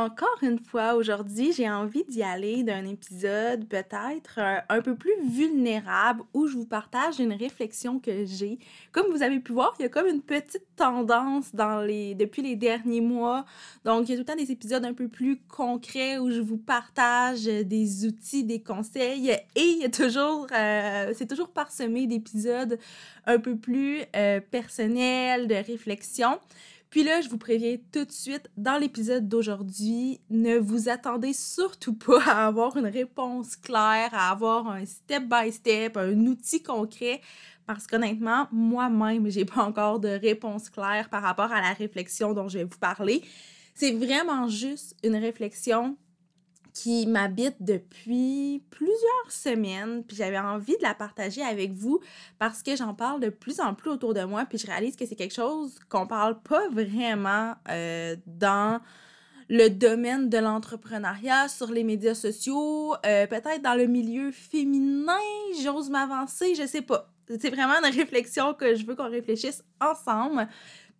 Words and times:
Encore 0.00 0.38
une 0.40 0.58
fois, 0.58 0.94
aujourd'hui, 0.94 1.52
j'ai 1.52 1.68
envie 1.68 2.04
d'y 2.04 2.22
aller 2.22 2.62
d'un 2.62 2.86
épisode 2.86 3.68
peut-être 3.68 4.38
euh, 4.38 4.56
un, 4.70 4.80
peu 4.80 4.94
plus 4.94 5.12
vulnérable 5.28 6.22
où 6.32 6.46
je 6.46 6.54
vous 6.54 6.64
partage 6.64 7.20
une 7.20 7.34
réflexion 7.34 7.98
que 7.98 8.24
j'ai. 8.24 8.58
Comme 8.92 9.12
vous 9.12 9.22
avez 9.22 9.40
pu 9.40 9.52
voir, 9.52 9.74
il 9.78 9.82
y 9.82 9.84
a 9.84 9.90
comme 9.90 10.06
une 10.06 10.22
petite 10.22 10.64
tendance 10.74 11.54
dans 11.54 11.82
les, 11.82 12.14
depuis 12.14 12.40
les 12.40 12.56
derniers 12.56 13.02
mois. 13.02 13.44
Donc, 13.84 14.08
il 14.08 14.12
y 14.12 14.14
a 14.14 14.16
tout 14.16 14.22
le 14.22 14.24
temps 14.24 14.42
des 14.42 14.50
épisodes 14.50 14.86
un 14.86 14.94
peu 14.94 15.08
plus 15.08 15.38
concrets 15.54 16.16
où 16.16 16.30
je 16.30 16.40
vous 16.40 16.56
partage 16.56 17.44
des 17.44 18.06
outils, 18.06 18.44
des 18.44 18.62
conseils 18.62 19.28
et 19.54 19.60
il 19.60 19.82
y 19.82 19.84
a 19.84 19.90
toujours, 19.90 20.46
euh, 20.56 21.12
c'est 21.14 21.26
toujours 21.26 21.50
parsemé 21.50 22.06
d'épisodes 22.06 22.78
un 23.26 23.38
peu 23.38 23.54
plus 23.54 24.00
euh, 24.16 24.40
personnels, 24.40 25.46
de 25.46 25.56
réflexion. 25.56 26.38
Puis 26.90 27.04
là, 27.04 27.20
je 27.20 27.28
vous 27.28 27.38
préviens 27.38 27.76
tout 27.92 28.04
de 28.04 28.10
suite, 28.10 28.50
dans 28.56 28.76
l'épisode 28.76 29.28
d'aujourd'hui, 29.28 30.20
ne 30.28 30.58
vous 30.58 30.88
attendez 30.88 31.32
surtout 31.32 31.94
pas 31.94 32.20
à 32.26 32.46
avoir 32.48 32.76
une 32.76 32.86
réponse 32.86 33.54
claire, 33.54 34.10
à 34.12 34.32
avoir 34.32 34.68
un 34.68 34.84
step-by-step, 34.84 35.96
un 35.96 36.26
outil 36.26 36.62
concret, 36.62 37.20
parce 37.64 37.86
qu'honnêtement, 37.86 38.48
moi-même, 38.50 39.30
j'ai 39.30 39.44
pas 39.44 39.62
encore 39.62 40.00
de 40.00 40.08
réponse 40.08 40.68
claire 40.68 41.08
par 41.08 41.22
rapport 41.22 41.52
à 41.52 41.60
la 41.60 41.72
réflexion 41.72 42.34
dont 42.34 42.48
je 42.48 42.58
vais 42.58 42.64
vous 42.64 42.78
parler. 42.78 43.22
C'est 43.74 43.92
vraiment 43.92 44.48
juste 44.48 44.96
une 45.04 45.14
réflexion 45.14 45.96
qui 46.72 47.06
m'habite 47.06 47.56
depuis 47.60 48.62
plusieurs 48.70 49.30
semaines, 49.30 50.04
puis 50.04 50.16
j'avais 50.16 50.38
envie 50.38 50.76
de 50.76 50.82
la 50.82 50.94
partager 50.94 51.42
avec 51.42 51.72
vous 51.72 52.00
parce 52.38 52.62
que 52.62 52.76
j'en 52.76 52.94
parle 52.94 53.20
de 53.20 53.28
plus 53.28 53.60
en 53.60 53.74
plus 53.74 53.90
autour 53.90 54.14
de 54.14 54.22
moi, 54.24 54.44
puis 54.44 54.58
je 54.58 54.66
réalise 54.66 54.96
que 54.96 55.06
c'est 55.06 55.16
quelque 55.16 55.34
chose 55.34 55.78
qu'on 55.88 56.06
parle 56.06 56.40
pas 56.40 56.68
vraiment 56.68 57.54
euh, 57.68 58.16
dans 58.26 58.80
le 59.48 59.68
domaine 59.68 60.28
de 60.28 60.38
l'entrepreneuriat, 60.38 61.48
sur 61.48 61.72
les 61.72 61.82
médias 61.82 62.14
sociaux, 62.14 62.94
euh, 63.04 63.26
peut-être 63.26 63.62
dans 63.62 63.74
le 63.74 63.86
milieu 63.86 64.30
féminin, 64.30 65.18
j'ose 65.60 65.90
m'avancer, 65.90 66.54
je 66.54 66.66
sais 66.66 66.82
pas. 66.82 67.10
C'est 67.28 67.50
vraiment 67.50 67.74
une 67.84 67.94
réflexion 67.94 68.54
que 68.54 68.76
je 68.76 68.86
veux 68.86 68.94
qu'on 68.94 69.10
réfléchisse 69.10 69.64
ensemble. 69.80 70.48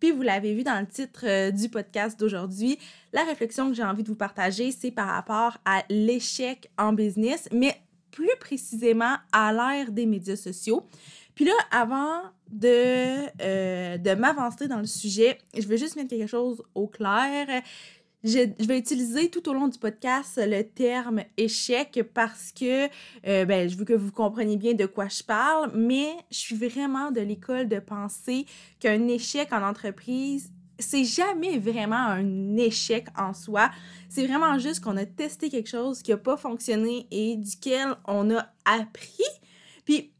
Puis 0.01 0.09
vous 0.09 0.23
l'avez 0.23 0.55
vu 0.55 0.63
dans 0.63 0.79
le 0.79 0.87
titre 0.87 1.25
euh, 1.25 1.51
du 1.51 1.69
podcast 1.69 2.19
d'aujourd'hui, 2.19 2.79
la 3.13 3.23
réflexion 3.23 3.69
que 3.69 3.75
j'ai 3.75 3.83
envie 3.83 4.01
de 4.01 4.07
vous 4.07 4.15
partager, 4.15 4.71
c'est 4.71 4.89
par 4.89 5.07
rapport 5.07 5.59
à 5.63 5.83
l'échec 5.89 6.71
en 6.79 6.91
business, 6.91 7.47
mais 7.53 7.79
plus 8.09 8.35
précisément 8.39 9.15
à 9.31 9.53
l'ère 9.53 9.91
des 9.91 10.07
médias 10.07 10.35
sociaux. 10.35 10.87
Puis 11.35 11.45
là, 11.45 11.53
avant 11.69 12.23
de, 12.49 13.27
euh, 13.43 13.97
de 13.99 14.13
m'avancer 14.15 14.67
dans 14.67 14.79
le 14.79 14.87
sujet, 14.87 15.37
je 15.55 15.67
veux 15.67 15.77
juste 15.77 15.95
mettre 15.95 16.09
quelque 16.09 16.27
chose 16.27 16.63
au 16.73 16.87
clair. 16.87 17.61
Je, 18.23 18.65
vais 18.65 18.77
utiliser 18.77 19.29
tout 19.31 19.49
au 19.49 19.53
long 19.53 19.67
du 19.67 19.79
podcast 19.79 20.39
le 20.39 20.61
terme 20.61 21.23
échec 21.37 22.03
parce 22.13 22.51
que 22.51 22.85
euh, 23.27 23.45
ben, 23.45 23.67
je 23.67 23.75
veux 23.75 23.85
que 23.85 23.93
vous 23.93 24.11
compreniez 24.11 24.57
bien 24.57 24.75
de 24.75 24.85
quoi 24.85 25.07
je 25.07 25.23
parle, 25.23 25.71
mais 25.73 26.07
je 26.29 26.37
suis 26.37 26.55
vraiment 26.55 27.09
de 27.09 27.21
l'école 27.21 27.67
de 27.67 27.79
penser 27.79 28.45
qu'un 28.79 29.07
échec 29.07 29.51
en 29.51 29.63
entreprise, 29.67 30.51
c'est 30.77 31.03
jamais 31.03 31.57
vraiment 31.57 31.95
un 31.95 32.57
échec 32.57 33.07
en 33.17 33.33
soi. 33.33 33.71
C'est 34.07 34.27
vraiment 34.27 34.59
juste 34.59 34.81
qu'on 34.81 34.97
a 34.97 35.05
testé 35.05 35.49
quelque 35.49 35.69
chose 35.69 36.03
qui 36.03 36.11
n'a 36.11 36.17
pas 36.17 36.37
fonctionné 36.37 37.07
et 37.09 37.37
duquel 37.37 37.95
on 38.05 38.29
a 38.35 38.47
appris. 38.65 39.23
Puis 39.83 40.11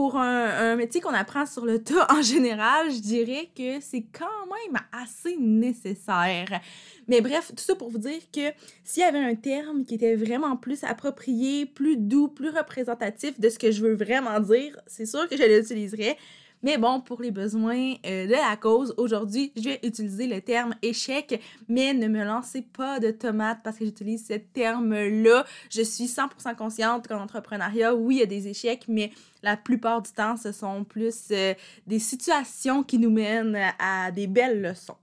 pour 0.00 0.16
un, 0.16 0.76
métier 0.76 1.02
qu'on 1.02 1.12
apprend 1.12 1.44
sur 1.44 1.66
le 1.66 1.82
tas 1.82 2.06
en 2.08 2.22
général, 2.22 2.90
je 2.90 3.00
dirais 3.00 3.50
que 3.54 3.82
c'est 3.82 4.06
quand 4.18 4.46
même 4.46 4.80
assez 4.92 5.36
nécessaire. 5.36 6.58
Mais 7.06 7.20
bref, 7.20 7.52
tout 7.54 7.62
ça 7.62 7.74
pour 7.74 7.90
vous 7.90 7.98
dire 7.98 8.22
que 8.32 8.50
s'il 8.82 9.02
y 9.02 9.04
avait 9.04 9.18
un 9.18 9.34
terme 9.34 9.84
qui 9.84 9.96
était 9.96 10.14
vraiment 10.14 10.56
plus 10.56 10.84
approprié, 10.84 11.66
plus 11.66 11.98
doux, 11.98 12.28
plus 12.28 12.48
représentatif 12.48 13.38
de 13.38 13.50
ce 13.50 13.58
que 13.58 13.70
je 13.70 13.82
veux 13.82 13.92
vraiment 13.92 14.40
dire, 14.40 14.80
c'est 14.86 15.04
sûr 15.04 15.28
que 15.28 15.36
je 15.36 15.42
l'utiliserais. 15.42 16.16
Mais 16.62 16.76
bon, 16.76 17.00
pour 17.00 17.22
les 17.22 17.30
besoins 17.30 17.94
euh, 18.04 18.26
de 18.26 18.32
la 18.32 18.56
cause, 18.56 18.94
aujourd'hui, 18.98 19.52
je 19.56 19.62
vais 19.62 19.80
utiliser 19.82 20.26
le 20.26 20.40
terme 20.40 20.74
échec, 20.82 21.40
mais 21.68 21.94
ne 21.94 22.06
me 22.06 22.22
lancez 22.22 22.62
pas 22.62 23.00
de 23.00 23.10
tomates 23.10 23.60
parce 23.64 23.78
que 23.78 23.84
j'utilise 23.84 24.26
ce 24.26 24.34
terme-là. 24.34 25.46
Je 25.70 25.82
suis 25.82 26.04
100% 26.04 26.54
consciente 26.56 27.08
qu'en 27.08 27.22
entrepreneuriat, 27.22 27.94
oui, 27.94 28.16
il 28.16 28.18
y 28.20 28.22
a 28.22 28.26
des 28.26 28.48
échecs, 28.48 28.84
mais 28.88 29.10
la 29.42 29.56
plupart 29.56 30.02
du 30.02 30.10
temps, 30.12 30.36
ce 30.36 30.52
sont 30.52 30.84
plus 30.84 31.28
euh, 31.30 31.54
des 31.86 31.98
situations 31.98 32.82
qui 32.82 32.98
nous 32.98 33.10
mènent 33.10 33.58
à 33.78 34.10
des 34.10 34.26
belles 34.26 34.60
leçons. 34.60 34.96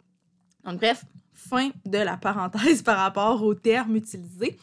Donc 0.64 0.78
bref, 0.78 1.06
fin 1.34 1.70
de 1.86 1.98
la 1.98 2.18
parenthèse 2.18 2.82
par 2.84 2.98
rapport 2.98 3.42
au 3.44 3.56
terme 3.56 3.96
utilisé. 3.96 4.58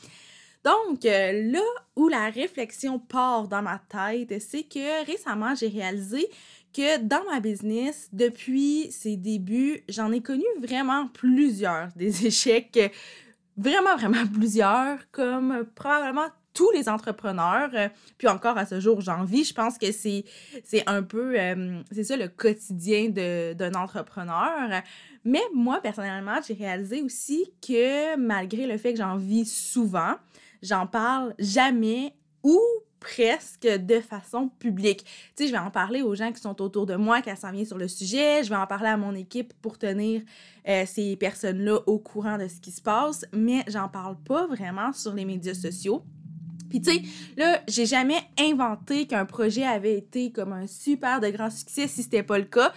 Donc, 0.65 1.04
euh, 1.04 1.53
là 1.53 1.60
où 1.94 2.09
la 2.09 2.31
réflexion 2.31 2.99
part 2.99 3.49
dans 3.49 3.60
ma 3.60 3.78
tête, 3.78 4.41
c'est 4.41 4.62
que 4.62 5.04
récemment, 5.04 5.54
j'ai 5.54 5.69
réalisé 5.69 6.27
que 6.75 6.99
dans 6.99 7.25
ma 7.31 7.41
business, 7.41 8.09
depuis 8.12 8.91
ses 8.91 9.17
débuts, 9.17 9.83
j'en 9.89 10.12
ai 10.12 10.21
connu 10.21 10.45
vraiment 10.61 11.09
plusieurs, 11.09 11.89
des 11.97 12.27
échecs, 12.27 12.93
vraiment, 13.57 13.97
vraiment 13.97 14.27
plusieurs, 14.27 14.99
comme 15.13 15.65
probablement 15.75 16.27
tous 16.55 16.71
les 16.71 16.89
entrepreneurs. 16.89 17.71
Puis 18.17 18.29
encore 18.29 18.57
à 18.57 18.65
ce 18.65 18.81
jour, 18.81 19.01
j'en 19.01 19.25
vis. 19.25 19.45
Je 19.45 19.55
pense 19.55 19.77
que 19.77 19.91
c'est, 19.93 20.25
un 20.87 21.03
peu, 21.03 21.39
euh, 21.39 21.83
c'est 21.91 22.05
ça 22.05 22.17
le 22.17 22.29
quotidien 22.29 23.11
d'un 23.11 23.75
entrepreneur. 23.75 24.83
Mais 25.25 25.43
moi, 25.53 25.81
personnellement, 25.81 26.39
j'ai 26.47 26.55
réalisé 26.55 27.03
aussi 27.03 27.53
que 27.67 28.17
malgré 28.17 28.67
le 28.67 28.79
fait 28.79 28.93
que 28.93 28.99
j'en 28.99 29.17
vis 29.17 29.51
souvent, 29.51 30.15
j'en 30.63 30.87
parle 30.87 31.34
jamais 31.39 32.15
ou 32.43 32.61
presque 33.04 33.66
de 33.66 34.00
façon 34.00 34.48
publique. 34.59 35.04
Tu 35.37 35.44
sais, 35.44 35.47
je 35.48 35.53
vais 35.53 35.59
en 35.59 35.70
parler 35.70 36.00
aux 36.00 36.15
gens 36.15 36.32
qui 36.32 36.41
sont 36.41 36.60
autour 36.62 36.87
de 36.87 36.97
moi, 36.97 37.20
qui 37.20 37.28
s'en 37.37 37.53
viennent 37.53 37.66
sur 37.66 37.76
le 37.76 37.87
sujet. 37.87 38.42
Je 38.42 38.48
vais 38.48 38.56
en 38.56 38.66
parler 38.66 38.88
à 38.88 38.97
mon 38.97 39.15
équipe 39.15 39.53
pour 39.60 39.76
tenir 39.76 40.22
euh, 40.66 40.84
ces 40.87 41.15
personnes-là 41.16 41.81
au 41.87 41.98
courant 41.98 42.38
de 42.38 42.48
ce 42.48 42.60
qui 42.60 42.70
se 42.70 42.81
passe, 42.81 43.26
mais 43.34 43.62
j'en 43.69 43.91
parle 43.91 44.16
pas 44.26 44.47
vraiment 44.47 44.92
sur 44.94 45.12
les 45.12 45.26
médias 45.26 45.53
sociaux. 45.53 46.03
Puis 46.70 46.81
tu 46.81 46.92
sais, 46.92 47.03
là, 47.37 47.60
j'ai 47.69 47.84
jamais 47.84 48.22
inventé 48.41 49.06
qu'un 49.06 49.26
projet 49.26 49.65
avait 49.65 49.98
été 49.98 50.32
comme 50.32 50.54
un 50.54 50.66
super 50.66 51.21
de 51.21 51.28
grand 51.28 51.50
succès 51.50 51.86
si 51.86 52.04
c'était 52.04 52.22
pas 52.22 52.38
le 52.38 52.47
cas. 52.47 52.72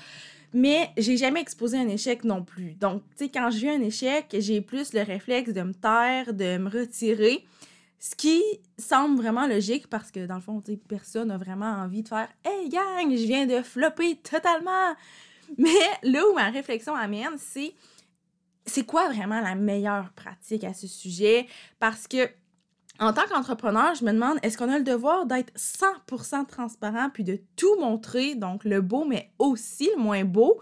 Mais 0.53 0.89
j'ai 0.97 1.15
jamais 1.17 1.39
exposé 1.39 1.77
un 1.77 1.87
échec 1.87 2.23
non 2.23 2.43
plus. 2.43 2.73
Donc, 2.75 3.01
tu 3.17 3.25
sais, 3.25 3.29
quand 3.29 3.49
je 3.49 3.59
vis 3.59 3.69
un 3.69 3.81
échec, 3.81 4.35
j'ai 4.37 4.61
plus 4.61 4.93
le 4.93 5.01
réflexe 5.03 5.51
de 5.53 5.61
me 5.61 5.73
taire, 5.73 6.33
de 6.33 6.57
me 6.57 6.69
retirer. 6.69 7.45
Ce 7.99 8.15
qui 8.15 8.43
semble 8.77 9.17
vraiment 9.17 9.47
logique 9.47 9.87
parce 9.87 10.11
que 10.11 10.25
dans 10.25 10.35
le 10.35 10.41
fond, 10.41 10.61
personne 10.87 11.29
n'a 11.29 11.37
vraiment 11.37 11.71
envie 11.71 12.03
de 12.03 12.07
faire 12.07 12.29
Hey 12.45 12.69
gang, 12.69 13.09
je 13.09 13.25
viens 13.25 13.45
de 13.45 13.61
flopper 13.63 14.17
totalement. 14.17 14.93
Mais 15.57 15.69
là 16.03 16.21
où 16.27 16.33
ma 16.33 16.49
réflexion 16.49 16.95
amène, 16.95 17.37
c'est 17.37 17.73
c'est 18.65 18.85
quoi 18.85 19.07
vraiment 19.07 19.39
la 19.39 19.55
meilleure 19.55 20.11
pratique 20.11 20.63
à 20.65 20.73
ce 20.73 20.87
sujet? 20.87 21.47
Parce 21.79 22.07
que 22.07 22.29
en 22.99 23.13
tant 23.13 23.25
qu'entrepreneur, 23.27 23.95
je 23.95 24.03
me 24.03 24.11
demande 24.11 24.39
est-ce 24.41 24.57
qu'on 24.57 24.71
a 24.71 24.77
le 24.77 24.83
devoir 24.83 25.25
d'être 25.25 25.53
100% 25.55 26.47
transparent 26.47 27.09
puis 27.13 27.23
de 27.23 27.39
tout 27.55 27.79
montrer, 27.79 28.35
donc 28.35 28.63
le 28.63 28.81
beau, 28.81 29.05
mais 29.05 29.31
aussi 29.39 29.89
le 29.95 30.01
moins 30.01 30.25
beau? 30.25 30.59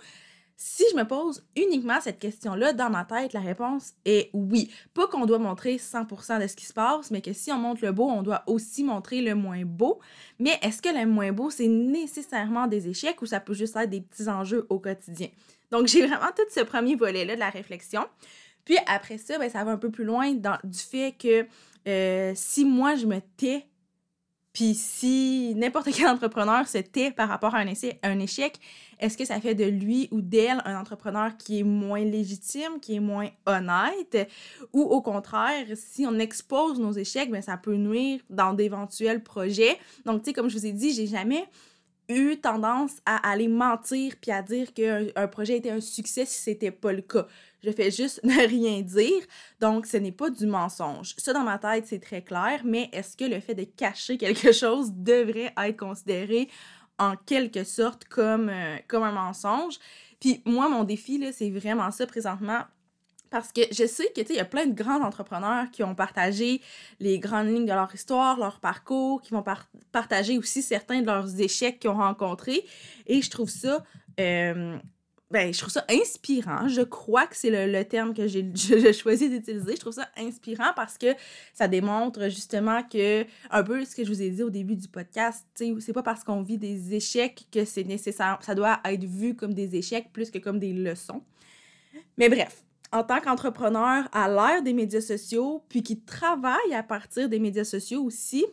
Si 0.58 0.84
je 0.92 0.96
me 0.96 1.04
pose 1.04 1.44
uniquement 1.58 2.00
cette 2.00 2.18
question-là 2.18 2.72
dans 2.72 2.90
ma 2.90 3.04
tête, 3.04 3.34
la 3.34 3.42
réponse 3.42 3.94
est 4.06 4.30
oui. 4.34 4.72
Pas 4.94 5.06
qu'on 5.08 5.26
doit 5.26 5.38
montrer 5.38 5.76
100% 5.76 6.42
de 6.42 6.48
ce 6.48 6.56
qui 6.56 6.66
se 6.66 6.72
passe, 6.72 7.12
mais 7.12 7.22
que 7.22 7.34
si 7.34 7.52
on 7.52 7.58
montre 7.58 7.84
le 7.84 7.92
beau, 7.92 8.06
on 8.06 8.24
doit 8.24 8.44
aussi 8.48 8.86
montrer 8.86 9.22
le 9.22 9.36
moins 9.36 9.64
beau. 9.66 10.00
Mais 10.40 10.58
est-ce 10.62 10.82
que 10.82 10.90
le 10.90 11.06
moins 11.06 11.34
beau, 11.34 11.50
c'est 11.50 11.68
nécessairement 11.68 12.68
des 12.68 12.88
échecs 12.88 13.22
ou 13.22 13.26
ça 13.26 13.42
peut 13.42 13.54
juste 13.54 13.76
être 13.76 13.90
des 13.90 14.00
petits 14.00 14.30
enjeux 14.30 14.66
au 14.70 14.80
quotidien? 14.80 15.28
Donc, 15.72 15.88
j'ai 15.88 16.08
vraiment 16.08 16.32
tout 16.36 16.46
ce 16.50 16.62
premier 16.62 16.96
volet-là 16.96 17.36
de 17.36 17.40
la 17.40 17.50
réflexion. 17.50 18.06
Puis 18.64 18.78
après 18.88 19.18
ça, 19.18 19.38
ben, 19.38 19.50
ça 19.50 19.64
va 19.64 19.72
un 19.72 19.78
peu 19.78 19.92
plus 19.92 20.06
loin 20.06 20.34
dans, 20.34 20.58
du 20.64 20.80
fait 20.80 21.16
que 21.18 21.46
euh, 21.88 22.32
si 22.36 22.66
moi, 22.66 22.96
je 22.96 23.06
me 23.06 23.20
tais 23.38 23.68
Puis 24.56 24.74
si 24.74 25.54
n'importe 25.58 25.90
quel 25.94 26.08
entrepreneur 26.08 26.66
se 26.66 26.78
tait 26.78 27.12
par 27.12 27.28
rapport 27.28 27.54
à 27.54 27.60
un, 27.60 27.74
un 28.04 28.20
échec, 28.20 28.58
est-ce 29.02 29.18
que 29.18 29.26
ça 29.26 29.42
fait 29.42 29.54
de 29.54 29.66
lui 29.66 30.08
ou 30.12 30.22
d'elle 30.22 30.62
un 30.64 30.80
entrepreneur 30.80 31.36
qui 31.36 31.60
est 31.60 31.64
moins 31.64 32.06
légitime, 32.06 32.80
qui 32.82 32.96
est 32.96 33.02
moins 33.02 33.28
honnête? 33.46 34.32
Ou 34.72 34.82
au 34.82 35.02
contraire, 35.02 35.66
si 35.76 36.08
on 36.08 36.18
expose 36.20 36.80
nos 36.80 36.94
échecs, 36.94 37.30
bien, 37.30 37.42
ça 37.42 37.58
peut 37.58 37.76
nuire 37.76 38.22
dans 38.30 38.54
d'éventuels 38.54 39.22
projets. 39.22 39.78
Donc, 40.06 40.24
tu 40.24 40.30
sais, 40.30 40.34
comme 40.34 40.50
je 40.50 40.58
vous 40.58 40.66
ai 40.66 40.72
dit, 40.72 40.94
j'ai 40.94 41.08
jamais 41.08 41.46
eu 42.10 42.38
tendance 42.38 42.94
à 43.06 43.30
aller 43.30 43.48
mentir 43.48 44.14
puis 44.22 44.32
à 44.32 44.42
dire 44.42 44.74
qu'un 44.74 45.08
un 45.16 45.28
projet 45.28 45.58
était 45.58 45.72
un 45.72 45.82
succès 45.82 46.26
si 46.26 46.42
c'était 46.42 46.72
pas 46.72 46.94
le 46.94 47.02
cas. 47.02 47.28
Je 47.64 47.72
fais 47.72 47.92
juste 47.92 48.22
ne 48.24 48.48
rien 48.48 48.82
dire, 48.82 49.22
donc 49.60 49.86
ce 49.86 49.98
n'est 49.98 50.12
pas 50.12 50.30
du 50.30 50.46
mensonge. 50.46 51.16
Ça, 51.18 51.34
dans 51.34 51.44
ma 51.44 51.58
tête, 51.58 51.88
c'est 51.88 52.00
très 52.00 52.22
clair, 52.22 52.62
mais 52.64 52.90
est-ce 52.94 53.18
que 53.18 53.26
le 53.26 53.40
fait 53.40 53.56
de 53.56 53.64
cacher 53.64 54.18
quelque 54.18 54.52
chose 54.54 54.92
devrait 54.94 55.54
être 55.58 55.78
considéré 55.78 56.50
en 56.98 57.16
quelque 57.16 57.64
sorte 57.64 58.06
comme, 58.06 58.50
euh, 58.50 58.78
comme 58.88 59.04
un 59.04 59.12
mensonge? 59.12 59.80
Puis 60.20 60.42
moi, 60.46 60.70
mon 60.70 60.84
défi, 60.84 61.22
c'est 61.34 61.50
vraiment 61.50 61.92
ça 61.92 62.06
présentement. 62.08 62.62
Parce 63.36 63.52
que 63.52 63.64
je 63.70 63.86
sais 63.86 64.14
que, 64.16 64.22
il 64.30 64.38
y 64.38 64.40
a 64.40 64.46
plein 64.46 64.66
de 64.66 64.74
grands 64.74 65.04
entrepreneurs 65.04 65.70
qui 65.70 65.84
ont 65.84 65.94
partagé 65.94 66.62
les 67.02 67.20
grandes 67.20 67.48
lignes 67.48 67.66
de 67.66 67.74
leur 67.74 67.94
histoire, 67.94 68.40
leur 68.40 68.62
parcours, 68.62 69.22
qui 69.22 69.34
vont 69.34 69.44
partager 69.92 70.38
aussi 70.38 70.62
certains 70.62 71.02
de 71.02 71.08
leurs 71.08 71.42
échecs 71.42 71.82
qu'ils 71.82 71.90
ont 71.90 71.98
rencontrés. 71.98 72.64
Et 73.08 73.22
je 73.22 73.30
trouve 73.30 73.50
ça 73.50 73.84
euh, 74.22 74.78
ben, 75.32 75.54
je 75.54 75.60
trouve 75.60 75.74
ça 75.74 75.84
inspirant. 75.90 76.70
Je 76.70 76.80
crois 76.80 77.28
que 77.28 77.36
c'est 77.36 77.68
le, 77.68 77.84
terme 77.84 78.14
que 78.14 78.26
j'ai 78.26 78.54
choisi 78.94 79.30
d'utiliser. 79.30 79.76
Je 79.76 79.82
trouve 79.82 79.92
ça 79.92 80.08
inspirant 80.16 80.72
parce 80.74 80.98
que 80.98 81.08
ça 81.54 81.68
démontre 81.68 82.30
justement 82.30 82.84
que, 82.84 83.26
un 83.52 83.64
peu 83.64 83.84
ce 83.84 83.98
que 83.98 84.06
je 84.06 84.10
vous 84.14 84.22
ai 84.22 84.30
dit 84.30 84.44
au 84.44 84.50
début 84.50 84.78
du 84.78 84.88
podcast, 84.88 85.46
c'est 85.56 85.92
pas 85.92 86.04
parce 86.04 86.24
qu'on 86.24 86.42
vit 86.42 86.58
des 86.58 86.96
échecs 86.96 87.48
que 87.52 87.66
c'est 87.66 87.84
nécessaire. 87.84 88.40
Ça 88.44 88.56
doit 88.56 88.80
être 88.86 89.04
vu 89.04 89.36
comme 89.36 89.54
des 89.54 89.76
échecs 89.76 90.14
plus 90.14 90.32
que 90.32 90.38
comme 90.38 90.58
des 90.58 90.72
leçons. 90.72 91.22
Mais 92.18 92.30
bref, 92.30 92.64
en 92.96 93.04
tant 93.04 93.20
qu'entrepreneur 93.20 94.08
à 94.14 94.30
l'ère 94.30 94.64
des 94.64 94.72
médias 94.72 95.02
sociaux, 95.02 95.66
puis 95.68 95.84
qui 95.84 96.00
travaille 96.00 96.74
à 96.74 96.82
partir 96.82 97.28
des 97.28 97.40
médias 97.40 97.66
sociaux 97.66 98.02
aussi, 98.02 98.46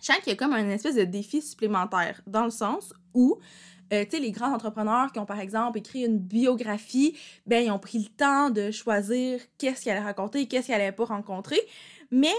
je 0.00 0.06
sens 0.06 0.18
qu'il 0.18 0.28
y 0.28 0.32
a 0.32 0.36
comme 0.36 0.52
un 0.52 0.68
espèce 0.68 0.96
de 0.96 1.04
défi 1.04 1.40
supplémentaire, 1.40 2.20
dans 2.26 2.44
le 2.44 2.50
sens 2.50 2.92
où 3.14 3.38
euh, 3.92 4.04
tu 4.04 4.10
sais, 4.10 4.20
les 4.20 4.32
grands 4.32 4.52
entrepreneurs 4.52 5.10
qui 5.12 5.18
ont, 5.18 5.24
par 5.24 5.40
exemple, 5.40 5.78
écrit 5.78 6.04
une 6.04 6.18
biographie, 6.18 7.16
ben, 7.46 7.64
ils 7.64 7.70
ont 7.70 7.78
pris 7.78 7.98
le 7.98 8.08
temps 8.08 8.50
de 8.50 8.70
choisir 8.70 9.40
qu'est-ce 9.56 9.82
qu'ils 9.82 9.92
allaient 9.92 10.00
raconter 10.00 10.46
qu'est-ce 10.46 10.66
qu'ils 10.66 10.74
allaient 10.74 10.92
pas 10.92 11.06
rencontrer. 11.06 11.60
Mais 12.10 12.34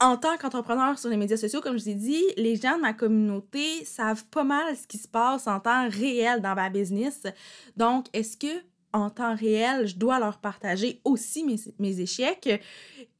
en 0.00 0.16
tant 0.16 0.36
qu'entrepreneur 0.38 0.98
sur 0.98 1.08
les 1.08 1.16
médias 1.16 1.36
sociaux, 1.36 1.60
comme 1.60 1.78
je 1.78 1.84
vous 1.84 1.90
ai 1.90 1.94
dit, 1.94 2.22
les 2.36 2.56
gens 2.56 2.76
de 2.76 2.82
ma 2.82 2.92
communauté 2.92 3.84
savent 3.84 4.26
pas 4.26 4.44
mal 4.44 4.76
ce 4.76 4.88
qui 4.88 4.98
se 4.98 5.08
passe 5.08 5.46
en 5.46 5.60
temps 5.60 5.88
réel 5.88 6.42
dans 6.42 6.56
ma 6.56 6.68
business. 6.68 7.22
Donc, 7.76 8.06
est-ce 8.12 8.36
que 8.36 8.62
en 8.96 9.10
temps 9.10 9.36
réel, 9.36 9.86
je 9.86 9.96
dois 9.96 10.18
leur 10.18 10.38
partager 10.38 11.00
aussi 11.04 11.44
mes, 11.78 12.00
échecs 12.00 12.62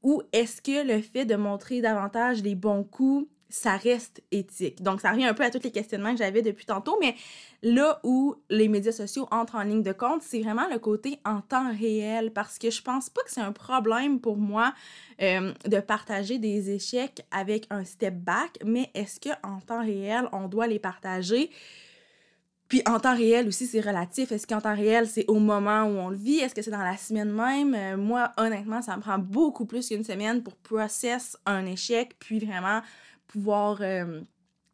ou 0.02 0.22
est-ce 0.32 0.62
que 0.62 0.86
le 0.86 1.02
fait 1.02 1.26
de 1.26 1.36
montrer 1.36 1.82
davantage 1.82 2.42
les 2.42 2.54
bons 2.54 2.82
coups, 2.82 3.28
ça 3.50 3.76
reste 3.76 4.22
éthique? 4.32 4.82
Donc, 4.82 5.02
ça 5.02 5.12
revient 5.12 5.26
un 5.26 5.34
peu 5.34 5.44
à 5.44 5.50
tous 5.50 5.62
les 5.62 5.70
questionnements 5.70 6.12
que 6.12 6.18
j'avais 6.18 6.40
depuis 6.40 6.64
tantôt, 6.64 6.96
mais 6.98 7.14
là 7.62 8.00
où 8.04 8.36
les 8.48 8.68
médias 8.68 8.92
sociaux 8.92 9.28
entrent 9.30 9.56
en 9.56 9.62
ligne 9.62 9.82
de 9.82 9.92
compte, 9.92 10.22
c'est 10.22 10.40
vraiment 10.40 10.66
le 10.72 10.78
côté 10.78 11.18
en 11.26 11.42
temps 11.42 11.70
réel, 11.70 12.32
parce 12.32 12.58
que 12.58 12.70
je 12.70 12.80
pense 12.80 13.10
pas 13.10 13.22
que 13.22 13.30
c'est 13.30 13.42
un 13.42 13.52
problème 13.52 14.18
pour 14.18 14.38
moi 14.38 14.72
euh, 15.20 15.52
de 15.66 15.80
partager 15.80 16.38
des 16.38 16.70
échecs 16.70 17.26
avec 17.30 17.66
un 17.68 17.84
step 17.84 18.14
back, 18.14 18.58
mais 18.64 18.90
est-ce 18.94 19.20
qu'en 19.20 19.60
temps 19.60 19.84
réel, 19.84 20.28
on 20.32 20.48
doit 20.48 20.68
les 20.68 20.78
partager? 20.78 21.50
Puis 22.68 22.82
en 22.86 22.98
temps 22.98 23.14
réel 23.14 23.46
aussi, 23.46 23.66
c'est 23.66 23.80
relatif. 23.80 24.32
Est-ce 24.32 24.46
qu'en 24.46 24.60
temps 24.60 24.74
réel, 24.74 25.06
c'est 25.06 25.24
au 25.28 25.38
moment 25.38 25.84
où 25.84 25.98
on 25.98 26.08
le 26.08 26.16
vit? 26.16 26.38
Est-ce 26.38 26.54
que 26.54 26.62
c'est 26.62 26.70
dans 26.70 26.78
la 26.78 26.96
semaine 26.96 27.30
même? 27.30 27.74
Euh, 27.74 27.96
moi, 27.96 28.32
honnêtement, 28.36 28.82
ça 28.82 28.96
me 28.96 29.02
prend 29.02 29.18
beaucoup 29.18 29.66
plus 29.66 29.88
qu'une 29.88 30.04
semaine 30.04 30.42
pour 30.42 30.56
process 30.56 31.36
un 31.46 31.64
échec, 31.64 32.16
puis 32.18 32.40
vraiment 32.40 32.80
pouvoir 33.28 33.78
euh, 33.82 34.20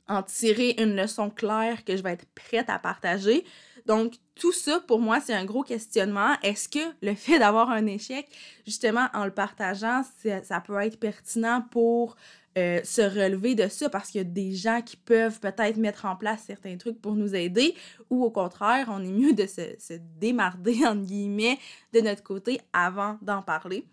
en 0.08 0.22
tirer 0.22 0.74
une 0.78 0.96
leçon 0.96 1.28
claire 1.28 1.84
que 1.84 1.96
je 1.96 2.02
vais 2.02 2.12
être 2.12 2.26
prête 2.34 2.70
à 2.70 2.78
partager. 2.78 3.44
Donc, 3.84 4.14
tout 4.34 4.52
ça, 4.52 4.80
pour 4.80 5.00
moi, 5.00 5.20
c'est 5.20 5.34
un 5.34 5.44
gros 5.44 5.62
questionnement. 5.62 6.34
Est-ce 6.42 6.68
que 6.68 6.78
le 7.02 7.14
fait 7.14 7.38
d'avoir 7.38 7.70
un 7.70 7.86
échec, 7.86 8.26
justement, 8.66 9.08
en 9.12 9.24
le 9.24 9.30
partageant, 9.30 10.02
ça 10.42 10.60
peut 10.60 10.80
être 10.80 10.98
pertinent 10.98 11.62
pour 11.70 12.16
euh, 12.58 12.80
se 12.84 13.02
relever 13.02 13.54
de 13.54 13.68
ça 13.68 13.88
parce 13.88 14.10
qu'il 14.10 14.18
y 14.18 14.22
a 14.22 14.24
des 14.24 14.52
gens 14.52 14.82
qui 14.84 14.96
peuvent 14.96 15.40
peut-être 15.40 15.76
mettre 15.78 16.04
en 16.04 16.16
place 16.16 16.44
certains 16.46 16.76
trucs 16.76 17.00
pour 17.00 17.14
nous 17.14 17.34
aider 17.34 17.74
ou 18.10 18.24
au 18.24 18.30
contraire, 18.30 18.88
on 18.90 19.02
est 19.02 19.10
mieux 19.10 19.32
de 19.32 19.46
se, 19.46 19.74
se 19.78 19.94
démarder, 20.20 20.80
entre 20.86 21.02
guillemets, 21.02 21.58
de 21.92 22.00
notre 22.00 22.22
côté 22.22 22.60
avant 22.72 23.18
d'en 23.22 23.42
parler. 23.42 23.86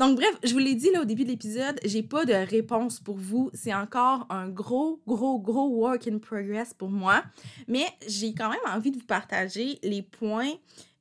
Donc, 0.00 0.16
bref, 0.16 0.34
je 0.42 0.54
vous 0.54 0.58
l'ai 0.58 0.74
dit 0.74 0.90
là 0.90 1.02
au 1.02 1.04
début 1.04 1.24
de 1.24 1.28
l'épisode, 1.28 1.78
j'ai 1.84 2.02
pas 2.02 2.24
de 2.24 2.32
réponse 2.32 3.00
pour 3.00 3.18
vous. 3.18 3.50
C'est 3.52 3.74
encore 3.74 4.26
un 4.30 4.48
gros, 4.48 4.98
gros, 5.06 5.38
gros 5.38 5.68
work 5.68 6.08
in 6.08 6.16
progress 6.18 6.72
pour 6.72 6.88
moi. 6.88 7.22
Mais 7.68 7.84
j'ai 8.08 8.32
quand 8.32 8.48
même 8.48 8.58
envie 8.66 8.92
de 8.92 8.98
vous 8.98 9.04
partager 9.04 9.78
les 9.82 10.00
points 10.00 10.52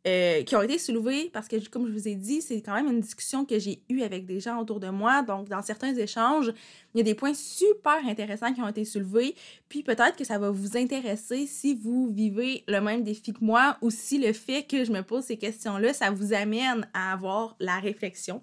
euh, 0.10 0.44
qui 0.44 0.56
ont 0.56 0.62
été 0.62 0.78
soulevés 0.78 1.30
parce 1.32 1.48
que, 1.48 1.56
comme 1.70 1.88
je 1.88 1.94
vous 1.94 2.08
ai 2.08 2.16
dit, 2.16 2.42
c'est 2.42 2.62
quand 2.62 2.74
même 2.74 2.88
une 2.88 3.02
discussion 3.02 3.46
que 3.46 3.60
j'ai 3.60 3.84
eue 3.90 4.02
avec 4.02 4.26
des 4.26 4.40
gens 4.40 4.60
autour 4.60 4.80
de 4.80 4.90
moi. 4.90 5.22
Donc, 5.22 5.48
dans 5.48 5.62
certains 5.62 5.96
échanges, 5.96 6.52
il 6.94 6.98
y 6.98 7.02
a 7.02 7.04
des 7.04 7.14
points 7.14 7.34
super 7.34 7.98
intéressants 8.06 8.54
qui 8.54 8.62
ont 8.62 8.68
été 8.68 8.86
soulevés. 8.86 9.36
Puis 9.70 9.84
peut-être 9.84 10.16
que 10.16 10.24
ça 10.24 10.40
va 10.40 10.50
vous 10.50 10.76
intéresser 10.78 11.46
si 11.46 11.76
vous 11.76 12.10
vivez 12.12 12.64
le 12.68 12.82
même 12.82 13.04
défi 13.04 13.34
que 13.34 13.44
moi 13.44 13.78
ou 13.82 13.92
si 13.92 14.18
le 14.18 14.34
fait 14.34 14.64
que 14.64 14.84
je 14.84 14.92
me 14.92 15.04
pose 15.04 15.24
ces 15.24 15.38
questions-là, 15.38 15.94
ça 15.94 16.10
vous 16.10 16.34
amène 16.34 16.90
à 16.94 17.14
avoir 17.14 17.56
la 17.60 17.80
réflexion. 17.80 18.42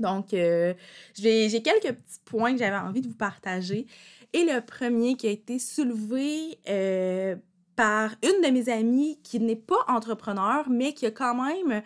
Donc, 0.00 0.32
euh, 0.34 0.74
j'ai 1.14 1.62
quelques 1.62 1.94
petits 1.94 2.20
points 2.24 2.52
que 2.52 2.58
j'avais 2.58 2.76
envie 2.76 3.00
de 3.00 3.08
vous 3.08 3.16
partager. 3.16 3.86
Et 4.32 4.44
le 4.44 4.60
premier 4.60 5.16
qui 5.16 5.26
a 5.26 5.30
été 5.30 5.58
soulevé 5.58 6.58
euh, 6.68 7.36
par 7.78 8.16
une 8.24 8.42
de 8.44 8.50
mes 8.50 8.68
amies 8.68 9.20
qui 9.22 9.38
n'est 9.38 9.54
pas 9.54 9.84
entrepreneur, 9.86 10.68
mais 10.68 10.94
qui 10.94 11.06
a 11.06 11.12
quand 11.12 11.36
même, 11.36 11.80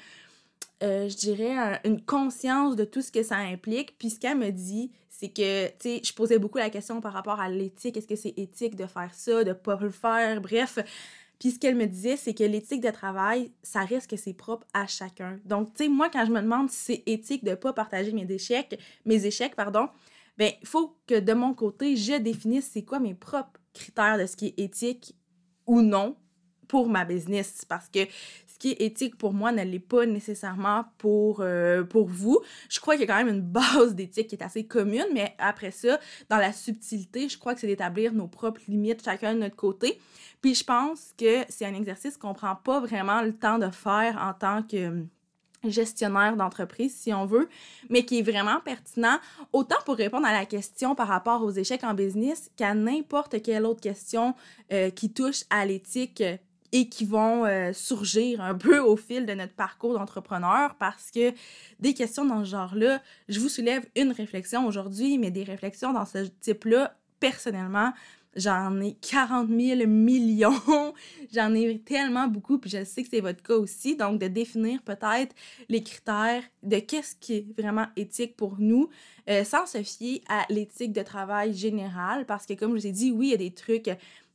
euh, 0.83 1.07
je 1.07 1.17
dirais, 1.19 1.79
une 1.85 2.01
conscience 2.01 2.77
de 2.77 2.85
tout 2.85 3.03
ce 3.03 3.13
que 3.13 3.23
ça 3.23 3.37
implique. 3.37 3.99
Puis 3.99 4.09
ce 4.09 4.19
qu'elle 4.19 4.39
me 4.39 4.49
dit, 4.49 4.91
c'est 5.11 5.29
que, 5.29 5.67
tu 5.67 5.75
sais, 5.81 6.01
je 6.03 6.15
posais 6.15 6.39
beaucoup 6.39 6.57
la 6.57 6.71
question 6.71 7.03
par 7.03 7.13
rapport 7.13 7.41
à 7.41 7.51
l'éthique. 7.51 7.99
Est-ce 7.99 8.07
que 8.07 8.17
c'est 8.17 8.33
éthique 8.39 8.75
de 8.75 8.87
faire 8.87 9.13
ça, 9.13 9.45
de 9.45 9.53
pas 9.53 9.79
le 9.83 9.91
faire? 9.91 10.41
Bref, 10.41 10.79
puis 11.39 11.51
ce 11.51 11.59
qu'elle 11.59 11.77
me 11.77 11.85
disait, 11.85 12.17
c'est 12.17 12.33
que 12.33 12.45
l'éthique 12.45 12.81
de 12.81 12.91
travail, 12.91 13.53
ça 13.63 13.85
reste 13.85 14.09
que 14.09 14.17
c'est 14.17 14.33
propre 14.33 14.67
à 14.73 14.87
chacun. 14.87 15.41
Donc, 15.45 15.75
tu 15.75 15.85
sais, 15.85 15.89
moi, 15.91 16.09
quand 16.09 16.25
je 16.25 16.33
me 16.33 16.41
demande 16.41 16.71
si 16.71 16.77
c'est 16.77 17.03
éthique 17.05 17.45
de 17.45 17.55
pas 17.55 17.75
partager 17.75 18.13
mes 18.13 18.33
échecs, 18.33 18.81
mes 19.05 19.27
échecs, 19.27 19.57
pardon, 19.57 19.91
ben, 20.39 20.53
il 20.63 20.67
faut 20.67 20.97
que 21.07 21.21
de 21.21 21.35
mon 21.35 21.53
côté, 21.53 21.97
je 21.97 22.15
définisse 22.15 22.71
c'est 22.73 22.83
quoi 22.83 22.99
mes 22.99 23.15
propres 23.15 23.61
critères 23.75 24.17
de 24.17 24.25
ce 24.25 24.37
qui 24.37 24.47
est 24.47 24.59
éthique 24.59 25.15
ou 25.67 25.83
non 25.83 26.17
pour 26.73 26.89
ma 26.89 27.05
business. 27.05 27.67
Parce 27.69 27.89
que 27.89 28.01
ce 28.47 28.59
qui 28.59 28.71
est 28.71 28.81
éthique 28.81 29.19
pour 29.19 29.35
moi 29.35 29.53
ne 29.53 29.63
l'est 29.63 29.79
pas 29.79 30.07
nécessairement 30.07 30.87
pour, 30.97 31.41
euh, 31.41 31.85
pour 31.85 32.09
vous. 32.09 32.41
Je 32.71 32.81
crois 32.81 32.95
qu'il 32.95 33.03
y 33.03 33.11
a 33.11 33.13
quand 33.13 33.23
même 33.23 33.35
une 33.35 33.43
base 33.61 33.95
d'éthique 33.95 34.29
qui 34.29 34.37
est 34.37 34.43
assez 34.43 34.65
commune, 34.65 35.07
mais 35.13 35.35
après 35.39 35.71
ça, 35.71 36.01
dans 36.31 36.39
la 36.39 36.53
subtilité, 36.53 37.29
je 37.29 37.39
crois 37.39 37.55
que 37.55 37.61
c'est 37.61 37.67
d'établir 37.67 38.15
nos 38.15 38.27
propres 38.27 38.63
limites 38.69 39.05
chacun 39.05 39.35
de 39.35 39.41
notre 39.41 39.57
côté. 39.57 40.01
Puis 40.41 40.55
je 40.55 40.65
pense 40.65 41.13
que 41.19 41.45
c'est 41.51 41.67
un 41.67 41.75
exercice 41.75 42.17
qu'on 42.17 42.33
prend 42.33 42.57
pas 42.57 42.81
vraiment 42.81 43.21
le 43.21 43.35
temps 43.35 43.59
de 43.59 43.71
faire 43.71 44.17
en 44.19 44.33
tant 44.33 44.63
que 44.63 45.05
gestionnaire 45.65 46.37
d'entreprise, 46.37 46.95
si 46.95 47.13
on 47.13 47.27
veut, 47.27 47.49
mais 47.89 48.05
qui 48.05 48.19
est 48.19 48.23
vraiment 48.23 48.61
pertinent, 48.61 49.19
autant 49.53 49.77
pour 49.85 49.97
répondre 49.97 50.27
à 50.27 50.33
la 50.33 50.47
question 50.47 50.95
par 50.95 51.09
rapport 51.09 51.43
aux 51.43 51.51
échecs 51.51 51.85
en 51.85 51.95
business 51.95 52.51
qu'à 52.57 52.75
n'importe 52.75 53.43
quelle 53.43 53.67
autre 53.67 53.81
question 53.81 54.35
euh, 54.73 54.91
qui 54.91 55.13
touche 55.13 55.45
à 55.51 55.65
l'éthique 55.67 56.23
et 56.73 56.89
qui 56.89 57.05
vont 57.05 57.45
euh, 57.45 57.73
surgir 57.73 58.41
un 58.41 58.55
peu 58.55 58.79
au 58.79 58.97
fil 58.97 59.27
de 59.27 59.35
notre 59.35 59.53
parcours 59.53 59.99
d'entrepreneur 59.99 60.75
parce 60.77 61.11
que 61.11 61.33
des 61.81 61.95
questions 61.95 62.25
dans 62.25 62.45
ce 62.45 62.51
genre-là, 62.51 63.01
je 63.29 63.39
vous 63.39 63.51
soulève 63.51 63.87
une 63.95 64.11
réflexion 64.11 64.67
aujourd'hui, 64.67 65.19
mais 65.19 65.31
des 65.31 65.45
réflexions 65.45 65.93
dans 65.93 66.07
ce 66.07 66.27
type-là, 66.41 66.97
personnellement, 67.21 67.93
J'en 68.35 68.81
ai 68.81 68.95
40 68.95 69.49
000 69.49 69.87
millions. 69.87 70.61
J'en 71.35 71.55
ai 71.55 71.79
tellement 71.81 72.29
beaucoup, 72.29 72.59
puis 72.59 72.71
je 72.71 72.85
sais 72.85 73.03
que 73.03 73.09
c'est 73.11 73.21
votre 73.21 73.43
cas 73.43 73.55
aussi. 73.55 73.97
Donc, 73.97 74.21
de 74.21 74.27
définir 74.27 74.83
peut-être 74.83 75.35
les 75.69 75.83
critères 75.83 76.43
de 76.63 76.79
qu'est-ce 76.79 77.15
qui 77.17 77.35
est 77.35 77.61
vraiment 77.61 77.87
éthique 77.97 78.37
pour 78.37 78.57
nous, 78.59 78.89
euh, 79.29 79.45
sans 79.45 79.67
se 79.67 79.83
fier 79.83 80.23
à 80.29 80.47
l'éthique 80.49 80.93
de 80.93 81.03
travail 81.03 81.53
générale, 81.55 82.25
parce 82.25 82.47
que 82.47 82.55
comme 82.55 82.71
je 82.71 82.81
vous 82.81 82.87
ai 82.87 82.93
dit, 82.93 83.11
oui, 83.13 83.29
il 83.29 83.31
y 83.33 83.35
a 83.35 83.39
des 83.39 83.55
trucs 83.55 83.91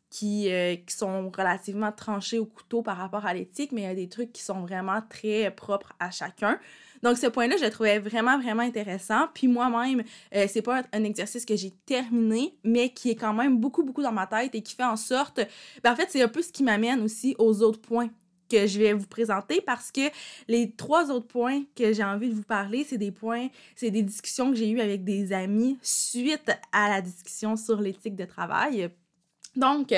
qui, 0.10 0.52
euh, 0.52 0.76
qui 0.76 0.96
sont 0.96 1.30
relativement 1.36 1.92
tranchés 1.92 2.40
au 2.40 2.46
couteau 2.46 2.82
par 2.82 2.98
rapport 2.98 3.26
à 3.26 3.34
l'éthique, 3.34 3.72
mais 3.72 3.82
il 3.82 3.86
y 3.86 3.88
a 3.88 3.96
des 3.96 4.10
trucs 4.10 4.32
qui 4.32 4.42
sont 4.42 4.62
vraiment 4.62 5.02
très 5.10 5.52
propres 5.52 5.94
à 6.00 6.12
chacun. 6.12 6.60
Donc, 7.04 7.18
ce 7.18 7.28
point-là, 7.28 7.56
je 7.58 7.66
le 7.66 7.72
trouvais 7.72 8.00
vraiment, 8.00 8.40
vraiment 8.40 8.64
intéressant. 8.64 9.28
Puis 9.34 9.48
moi-même, 9.48 10.04
euh, 10.36 10.46
c'est 10.48 10.62
pas 10.62 10.84
un 10.92 11.04
exercice 11.04 11.46
que 11.46 11.56
j'ai 11.56 11.72
terminé, 11.86 12.56
mais 12.64 12.90
qui 12.90 13.12
est 13.12 13.16
quand 13.16 13.34
même 13.34 13.58
beaucoup, 13.58 13.84
beaucoup 13.84 14.02
dans 14.04 14.12
ma 14.12 14.28
tête 14.28 14.56
et 14.56 14.62
qui 14.62 14.76
fait 14.76 14.84
en 14.84 14.96
sorte. 14.96 15.42
Ben, 15.84 15.94
en 15.94 15.96
fait, 15.96 16.08
c'est 16.10 16.22
un 16.22 16.28
peu 16.28 16.42
ce 16.42 16.52
qui 16.52 16.64
m'amène 16.64 17.02
aussi 17.02 17.36
aux 17.38 17.62
autres 17.62 17.82
points 17.82 18.10
que 18.50 18.66
je 18.66 18.80
vais 18.80 18.94
vous 18.94 19.08
présenter 19.08 19.62
parce 19.62 19.92
que 19.92 20.10
les 20.48 20.72
trois 20.72 21.12
autres 21.12 21.28
points 21.28 21.64
que 21.76 21.92
j'ai 21.94 22.04
envie 22.04 22.30
de 22.30 22.34
vous 22.34 22.44
parler, 22.44 22.86
c'est 22.88 22.98
des 22.98 23.12
points, 23.12 23.50
c'est 23.76 23.92
des 23.92 24.04
discussions 24.04 24.52
que 24.52 24.58
j'ai 24.58 24.70
eues 24.70 24.80
avec 24.80 25.04
des 25.04 25.34
amis 25.34 25.78
suite 25.82 26.52
à 26.72 26.90
la 26.90 27.02
discussion 27.02 27.56
sur 27.56 27.82
l'éthique 27.82 28.16
de 28.16 28.26
travail. 28.26 28.90
Donc, 29.56 29.94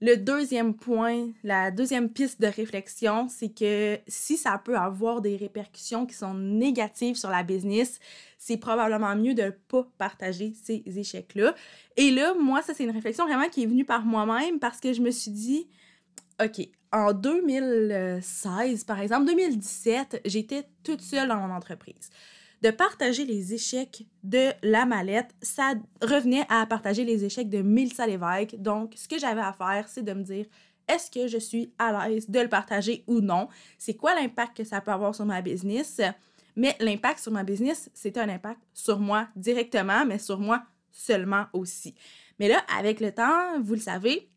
le 0.00 0.16
deuxième 0.16 0.74
point, 0.74 1.30
la 1.42 1.70
deuxième 1.70 2.08
piste 2.08 2.40
de 2.40 2.46
réflexion, 2.46 3.28
c'est 3.28 3.48
que 3.48 3.98
si 4.06 4.36
ça 4.36 4.60
peut 4.64 4.76
avoir 4.76 5.20
des 5.20 5.36
répercussions 5.36 6.06
qui 6.06 6.14
sont 6.14 6.34
négatives 6.34 7.16
sur 7.16 7.30
la 7.30 7.42
business, 7.42 7.98
c'est 8.38 8.58
probablement 8.58 9.16
mieux 9.16 9.34
de 9.34 9.42
ne 9.42 9.50
pas 9.50 9.88
partager 9.98 10.54
ces 10.62 10.84
échecs-là. 10.86 11.52
Et 11.96 12.12
là, 12.12 12.34
moi, 12.34 12.62
ça, 12.62 12.74
c'est 12.74 12.84
une 12.84 12.92
réflexion 12.92 13.26
vraiment 13.26 13.48
qui 13.48 13.64
est 13.64 13.66
venue 13.66 13.84
par 13.84 14.04
moi-même 14.04 14.60
parce 14.60 14.78
que 14.78 14.92
je 14.92 15.02
me 15.02 15.10
suis 15.10 15.32
dit, 15.32 15.68
OK, 16.40 16.68
en 16.92 17.12
2016, 17.12 18.84
par 18.84 19.00
exemple, 19.00 19.26
2017, 19.26 20.22
j'étais 20.24 20.64
toute 20.84 21.00
seule 21.00 21.28
dans 21.28 21.36
mon 21.36 21.52
entreprise 21.52 22.10
de 22.62 22.70
partager 22.70 23.24
les 23.24 23.54
échecs 23.54 24.04
de 24.24 24.50
la 24.62 24.84
mallette, 24.84 25.34
ça 25.42 25.74
revenait 26.02 26.44
à 26.48 26.66
partager 26.66 27.04
les 27.04 27.24
échecs 27.24 27.48
de 27.48 27.62
Mélissa 27.62 28.06
Lévesque. 28.06 28.56
Donc, 28.56 28.94
ce 28.96 29.06
que 29.08 29.18
j'avais 29.18 29.40
à 29.40 29.52
faire, 29.52 29.88
c'est 29.88 30.02
de 30.02 30.12
me 30.12 30.22
dire 30.22 30.46
est-ce 30.88 31.10
que 31.10 31.28
je 31.28 31.38
suis 31.38 31.72
à 31.78 32.08
l'aise 32.08 32.28
de 32.28 32.40
le 32.40 32.48
partager 32.48 33.04
ou 33.06 33.20
non? 33.20 33.48
C'est 33.76 33.94
quoi 33.94 34.14
l'impact 34.14 34.56
que 34.56 34.64
ça 34.64 34.80
peut 34.80 34.90
avoir 34.90 35.14
sur 35.14 35.26
ma 35.26 35.42
business? 35.42 36.00
Mais 36.56 36.74
l'impact 36.80 37.20
sur 37.20 37.30
ma 37.30 37.44
business, 37.44 37.90
c'était 37.94 38.20
un 38.20 38.28
impact 38.28 38.60
sur 38.72 38.98
moi 38.98 39.28
directement, 39.36 40.04
mais 40.06 40.18
sur 40.18 40.40
moi 40.40 40.64
seulement 40.90 41.44
aussi. 41.52 41.94
Mais 42.38 42.48
là, 42.48 42.64
avec 42.76 43.00
le 43.00 43.12
temps, 43.12 43.60
vous 43.60 43.74
le 43.74 43.80
savez, 43.80 44.28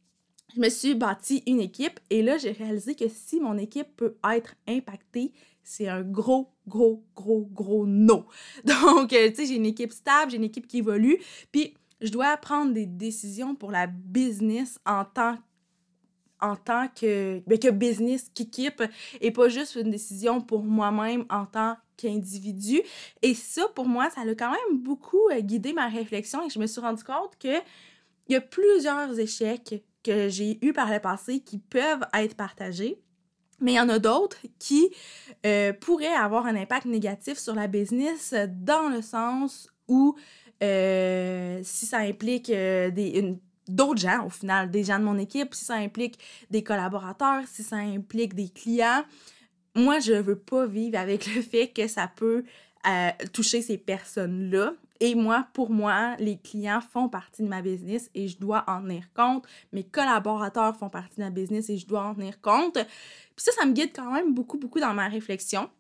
je 0.54 0.60
me 0.60 0.70
suis 0.70 0.94
bâti 0.94 1.42
une 1.48 1.62
équipe 1.62 2.00
et 2.10 2.22
là, 2.22 2.38
j'ai 2.38 2.51
réalisé 2.51 2.96
que 2.96 3.08
si 3.08 3.40
mon 3.40 3.58
équipe 3.58 3.96
peut 3.96 4.18
être 4.30 4.56
impactée, 4.68 5.32
c'est 5.63 5.88
un 5.88 6.01
gros, 6.01 6.51
gros, 6.72 7.04
gros, 7.16 7.48
gros 7.51 7.86
no. 7.86 8.25
Donc, 8.63 9.13
euh, 9.13 9.30
tu 9.30 9.36
sais, 9.36 9.46
j'ai 9.46 9.56
une 9.56 9.66
équipe 9.66 9.92
stable, 9.92 10.32
j'ai 10.32 10.38
une 10.38 10.46
équipe 10.46 10.68
qui 10.68 10.80
évolue, 10.80 11.20
puis 11.51 11.75
je 12.00 12.10
dois 12.10 12.36
prendre 12.38 12.74
des 12.74 12.86
décisions 12.86 13.54
pour 13.54 13.72
la 13.72 13.88
business 13.88 14.80
en 14.86 15.06
tant 15.06 15.38
en 16.44 16.56
tant 16.56 16.88
que, 16.88 17.44
ben, 17.46 17.60
que 17.60 17.70
business 17.70 18.32
qu'équipe 18.34 18.82
et 19.20 19.30
pas 19.30 19.48
juste 19.48 19.75
une 19.75 19.92
décision 19.92 20.42
pour 20.42 20.63
moi-même 20.63 21.24
en 21.30 21.46
tant 21.46 21.78
qu'individu. 21.98 22.82
Et 23.22 23.36
ça, 23.36 23.68
pour 23.75 23.86
moi, 23.86 24.10
ça 24.10 24.22
a 24.22 24.34
quand 24.34 24.50
même 24.50 24.80
beaucoup 24.80 25.30
euh, 25.30 25.40
guidé 25.42 25.72
ma 25.72 25.88
réflexion 25.88 26.44
et 26.44 26.50
je 26.50 26.58
me 26.58 26.66
suis 26.66 26.82
rendu 26.82 27.04
compte 27.04 27.38
que 27.40 27.60
il 28.28 28.34
y 28.34 28.36
a 28.36 28.42
plusieurs 28.42 29.20
échecs 29.20 29.84
que 30.04 30.30
j'ai 30.30 30.58
eus 30.66 30.74
par 30.74 30.92
le 30.92 31.00
passé 31.00 31.42
qui 31.42 31.60
peuvent 31.60 32.08
être 32.13 32.36
partagés 32.36 33.00
mais 33.62 33.74
il 33.74 33.75
y 33.75 33.80
en 33.80 33.89
a 33.89 34.00
d'autres 34.00 34.38
qui 34.60 34.89
euh, 35.46 35.72
pourraient 35.72 36.08
avoir 36.08 36.46
un 36.46 36.56
impact 36.56 36.86
négatif 36.86 37.38
sur 37.38 37.56
la 37.56 37.68
business 37.68 38.34
dans 38.50 38.89
le 38.89 39.01
sens 39.01 39.70
où 39.88 40.15
euh, 40.62 41.60
si 41.63 41.86
ça 41.86 42.00
implique 42.00 42.50
euh, 42.50 42.91
des, 42.91 43.38
d'autres 43.68 44.01
gens, 44.01 44.25
au 44.25 44.30
final, 44.30 44.70
des 44.70 44.84
gens 44.84 45.00
de 45.00 45.03
mon 45.03 45.18
équipe, 45.18 45.53
si 45.53 45.65
ça 45.65 45.75
implique 45.75 46.20
des 46.50 46.63
collaborateurs, 46.63 47.44
si 47.48 47.63
ça 47.63 47.77
implique 47.77 48.34
des 48.34 48.50
clients, 48.50 49.03
moi, 49.75 50.00
je 50.00 50.13
veux 50.13 50.38
pas 50.38 50.65
vivre 50.65 51.00
avec 51.00 51.34
le 51.34 51.41
fait 51.41 51.70
que 51.70 51.88
ça 51.88 52.12
peut 52.13 52.44
toucher 53.32 53.62
ces 53.62 53.77
personnes-là. 53.77 54.74
Et 55.01 55.15
moi, 55.15 55.48
pour 55.53 55.72
moi, 55.72 56.15
les 56.20 56.38
clients 56.38 56.79
font 56.79 57.10
partie 57.10 57.41
de 57.41 57.48
ma 57.48 57.63
business 57.63 58.12
et 58.13 58.27
je 58.27 58.38
dois 58.38 58.63
en 58.67 58.81
tenir 58.84 59.12
compte. 59.15 59.48
Mes 59.74 59.84
collaborateurs 59.84 60.77
font 60.77 60.89
partie 60.89 61.17
de 61.17 61.24
ma 61.24 61.31
business 61.31 61.72
et 61.72 61.77
je 61.77 61.88
dois 61.88 62.03
en 62.03 62.13
tenir 62.13 62.39
compte. 62.39 62.75
Puis 62.75 63.43
ça, 63.43 63.51
ça 63.51 63.65
me 63.65 63.74
guide 63.74 63.89
quand 63.96 64.12
même 64.12 64.36
beaucoup, 64.36 64.60
beaucoup 64.60 64.79
dans 64.79 64.93
ma 64.93 65.08
réflexion. 65.08 65.72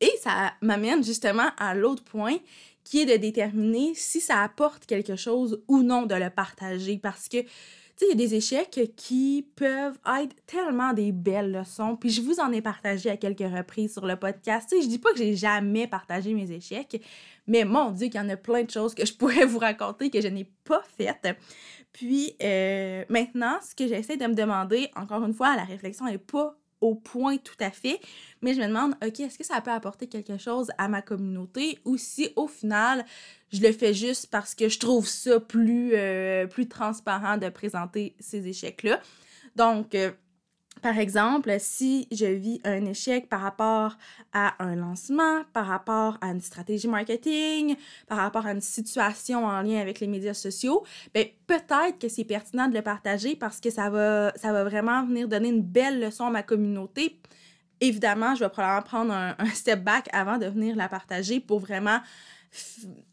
Et 0.00 0.12
ça 0.22 0.52
m'amène 0.60 1.02
justement 1.02 1.48
à 1.58 1.74
l'autre 1.74 2.04
point 2.04 2.36
qui 2.84 3.00
est 3.00 3.06
de 3.06 3.16
déterminer 3.16 3.94
si 3.96 4.20
ça 4.20 4.42
apporte 4.42 4.86
quelque 4.86 5.16
chose 5.16 5.60
ou 5.66 5.82
non 5.82 6.06
de 6.06 6.14
le 6.14 6.30
partager. 6.30 6.98
Parce 6.98 7.28
que 7.28 7.38
tu 7.96 8.04
sais, 8.04 8.12
il 8.12 8.20
y 8.20 8.24
a 8.24 8.28
des 8.28 8.34
échecs 8.34 8.92
qui 8.94 9.48
peuvent 9.56 9.98
être 10.20 10.36
tellement 10.46 10.92
des 10.92 11.12
belles 11.12 11.50
leçons. 11.50 11.96
Puis 11.96 12.10
je 12.10 12.20
vous 12.20 12.40
en 12.40 12.52
ai 12.52 12.60
partagé 12.60 13.08
à 13.08 13.16
quelques 13.16 13.38
reprises 13.40 13.94
sur 13.94 14.06
le 14.06 14.16
podcast. 14.16 14.68
Tu 14.70 14.76
sais, 14.76 14.82
je 14.82 14.88
dis 14.88 14.98
pas 14.98 15.10
que 15.12 15.18
j'ai 15.18 15.34
jamais 15.34 15.86
partagé 15.86 16.34
mes 16.34 16.52
échecs, 16.52 17.02
mais 17.46 17.64
mon 17.64 17.90
Dieu, 17.90 18.08
qu'il 18.08 18.20
y 18.20 18.24
en 18.24 18.28
a 18.28 18.36
plein 18.36 18.64
de 18.64 18.70
choses 18.70 18.94
que 18.94 19.06
je 19.06 19.14
pourrais 19.14 19.44
vous 19.46 19.58
raconter 19.58 20.10
que 20.10 20.20
je 20.20 20.28
n'ai 20.28 20.50
pas 20.64 20.82
faites. 20.96 21.28
Puis 21.92 22.36
euh, 22.42 23.04
maintenant, 23.08 23.58
ce 23.62 23.74
que 23.74 23.86
j'essaie 23.86 24.16
de 24.16 24.26
me 24.26 24.34
demander, 24.34 24.90
encore 24.96 25.24
une 25.24 25.34
fois, 25.34 25.56
la 25.56 25.64
réflexion 25.64 26.06
n'est 26.06 26.18
pas 26.18 26.56
au 26.80 26.94
point 26.94 27.38
tout 27.38 27.56
à 27.60 27.70
fait, 27.70 28.00
mais 28.42 28.52
je 28.52 28.60
me 28.60 28.66
demande, 28.66 28.94
OK, 29.04 29.20
est-ce 29.20 29.38
que 29.38 29.44
ça 29.44 29.60
peut 29.60 29.70
apporter 29.70 30.08
quelque 30.08 30.36
chose 30.36 30.70
à 30.76 30.88
ma 30.88 31.00
communauté 31.00 31.78
ou 31.84 31.96
si 31.96 32.30
au 32.36 32.48
final, 32.48 33.04
je 33.50 33.62
le 33.62 33.72
fais 33.72 33.94
juste 33.94 34.30
parce 34.30 34.54
que 34.54 34.68
je 34.68 34.78
trouve 34.78 35.06
ça 35.06 35.40
plus, 35.40 35.94
euh, 35.94 36.46
plus 36.46 36.68
transparent 36.68 37.38
de 37.38 37.48
présenter 37.48 38.14
ces 38.20 38.46
échecs-là? 38.46 39.00
Donc, 39.56 39.94
euh, 39.94 40.12
par 40.82 40.98
exemple, 40.98 41.54
si 41.58 42.06
je 42.12 42.26
vis 42.26 42.60
un 42.64 42.84
échec 42.84 43.28
par 43.28 43.40
rapport 43.40 43.96
à 44.32 44.62
un 44.62 44.76
lancement, 44.76 45.42
par 45.52 45.66
rapport 45.66 46.18
à 46.20 46.28
une 46.28 46.40
stratégie 46.40 46.88
marketing, 46.88 47.76
par 48.06 48.18
rapport 48.18 48.46
à 48.46 48.52
une 48.52 48.60
situation 48.60 49.46
en 49.46 49.62
lien 49.62 49.80
avec 49.80 50.00
les 50.00 50.06
médias 50.06 50.34
sociaux, 50.34 50.84
ben 51.14 51.26
peut-être 51.46 51.98
que 51.98 52.08
c'est 52.08 52.24
pertinent 52.24 52.68
de 52.68 52.74
le 52.74 52.82
partager 52.82 53.36
parce 53.36 53.60
que 53.60 53.70
ça 53.70 53.88
va, 53.90 54.32
ça 54.36 54.52
va 54.52 54.64
vraiment 54.64 55.04
venir 55.04 55.28
donner 55.28 55.48
une 55.48 55.62
belle 55.62 56.00
leçon 56.00 56.26
à 56.26 56.30
ma 56.30 56.42
communauté. 56.42 57.20
Évidemment, 57.80 58.34
je 58.34 58.44
vais 58.44 58.50
probablement 58.50 58.82
prendre 58.82 59.12
un, 59.12 59.34
step 59.54 59.82
back 59.82 60.08
avant 60.12 60.38
de 60.38 60.46
venir 60.46 60.76
la 60.76 60.88
partager 60.88 61.40
pour 61.40 61.60
vraiment 61.60 62.00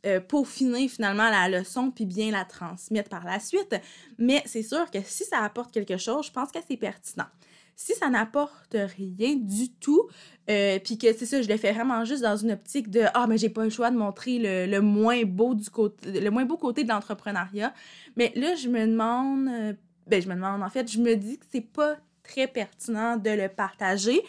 euh, 0.05 0.19
peaufiner 0.19 0.87
finalement 0.87 1.29
la 1.29 1.49
leçon 1.49 1.91
puis 1.91 2.05
bien 2.05 2.31
la 2.31 2.45
transmettre 2.45 3.09
par 3.09 3.25
la 3.25 3.39
suite. 3.39 3.75
Mais 4.17 4.41
c'est 4.45 4.63
sûr 4.63 4.91
que 4.91 4.99
si 5.03 5.23
ça 5.23 5.39
apporte 5.39 5.71
quelque 5.71 5.97
chose, 5.97 6.27
je 6.27 6.31
pense 6.31 6.51
que 6.51 6.59
c'est 6.67 6.77
pertinent. 6.77 7.27
Si 7.75 7.93
ça 7.93 8.09
n'apporte 8.09 8.75
rien 8.75 9.35
du 9.35 9.71
tout, 9.73 10.07
euh, 10.49 10.79
puis 10.79 10.97
que 10.97 11.11
c'est 11.13 11.25
ça, 11.25 11.41
je 11.41 11.49
le 11.49 11.57
fais 11.57 11.71
vraiment 11.71 12.05
juste 12.05 12.21
dans 12.21 12.37
une 12.37 12.51
optique 12.51 12.89
de 12.89 13.03
ah 13.13 13.25
mais 13.27 13.37
j'ai 13.37 13.49
pas 13.49 13.63
le 13.63 13.69
choix 13.69 13.91
de 13.91 13.97
montrer 13.97 14.67
le, 14.67 14.79
moins 14.79 15.23
beau 15.23 15.55
du 15.55 15.69
côté 15.69 16.19
le 16.19 16.29
moins 16.29 16.45
beau 16.45 16.57
côté 16.57 16.83
de 16.83 16.89
l'entrepreneuriat. 16.89 17.73
Mais 18.15 18.31
là 18.35 18.55
je 18.55 18.69
me 18.69 18.85
demande 18.85 19.47
euh, 19.49 19.73
ben 20.07 20.21
je 20.21 20.29
me 20.29 20.35
demande 20.35 20.61
en 20.61 20.69
fait, 20.69 20.91
je 20.91 20.99
me 20.99 21.15
dis 21.15 21.37
que 21.37 21.45
c'est 21.51 21.61
pas 21.61 21.97
très 22.23 22.47
pertinent 22.47 23.17
de 23.17 23.29
le 23.29 23.49
partager 23.49 24.21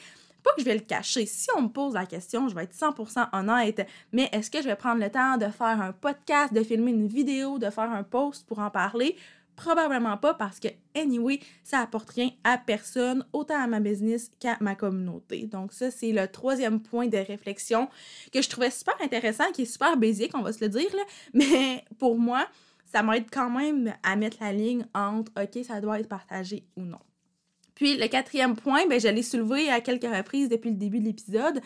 pas 0.44 0.52
que 0.52 0.60
je 0.60 0.64
vais 0.66 0.74
le 0.74 0.80
cacher. 0.80 1.26
Si 1.26 1.48
on 1.56 1.62
me 1.62 1.68
pose 1.68 1.94
la 1.94 2.06
question, 2.06 2.48
je 2.48 2.54
vais 2.54 2.64
être 2.64 2.74
100% 2.74 3.28
honnête, 3.32 3.88
mais 4.12 4.28
est-ce 4.30 4.50
que 4.50 4.60
je 4.60 4.68
vais 4.68 4.76
prendre 4.76 5.00
le 5.00 5.10
temps 5.10 5.38
de 5.38 5.46
faire 5.46 5.80
un 5.80 5.92
podcast, 5.92 6.52
de 6.52 6.62
filmer 6.62 6.90
une 6.90 7.08
vidéo, 7.08 7.58
de 7.58 7.70
faire 7.70 7.90
un 7.90 8.02
post 8.02 8.46
pour 8.46 8.58
en 8.58 8.70
parler? 8.70 9.16
Probablement 9.56 10.16
pas 10.16 10.34
parce 10.34 10.58
que, 10.58 10.68
anyway, 10.96 11.40
ça 11.62 11.78
apporte 11.78 12.11
rien 12.11 12.30
à 12.42 12.58
personne, 12.58 13.25
autant 13.32 13.62
à 13.62 13.66
ma 13.66 13.80
business 13.80 14.30
qu'à 14.40 14.56
ma 14.61 14.75
communauté. 14.75 15.46
Donc, 15.46 15.73
ça, 15.73 15.90
c'est 15.90 16.12
le 16.12 16.26
troisième 16.28 16.80
point 16.80 17.06
de 17.06 17.18
réflexion 17.18 17.88
que 18.32 18.42
je 18.42 18.49
trouvais 18.49 18.70
super 18.70 18.94
intéressant, 19.00 19.50
qui 19.52 19.62
est 19.62 19.66
super 19.66 19.96
basique, 19.96 20.32
on 20.34 20.42
va 20.42 20.52
se 20.52 20.64
le 20.64 20.68
dire, 20.68 20.90
là. 20.94 21.02
mais 21.34 21.84
pour 21.99 22.18
moi, 22.18 22.46
ça 22.84 23.02
m'aide 23.02 23.26
quand 23.30 23.50
même 23.50 23.94
à 24.02 24.16
mettre 24.16 24.38
la 24.40 24.52
ligne 24.52 24.87
entre 24.94 25.32
OK, 25.40 25.64
ça 25.64 25.80
doit 25.80 26.00
être 26.00 26.08
partagé 26.08 26.64
ou 26.76 26.82
non. 26.82 27.00
Puis 27.75 27.96
le 27.96 28.06
quatrième 28.06 28.56
point, 28.56 28.87
ben, 28.88 29.00
je 29.00 29.08
l'ai 29.08 29.23
soulevé 29.23 29.68
à 29.68 29.80
quelques 29.80 30.04
reprises 30.04 30.49
depuis 30.49 30.70
le 30.70 30.76
début 30.76 31.00
de 31.00 31.04
l'épisode, 31.04 31.61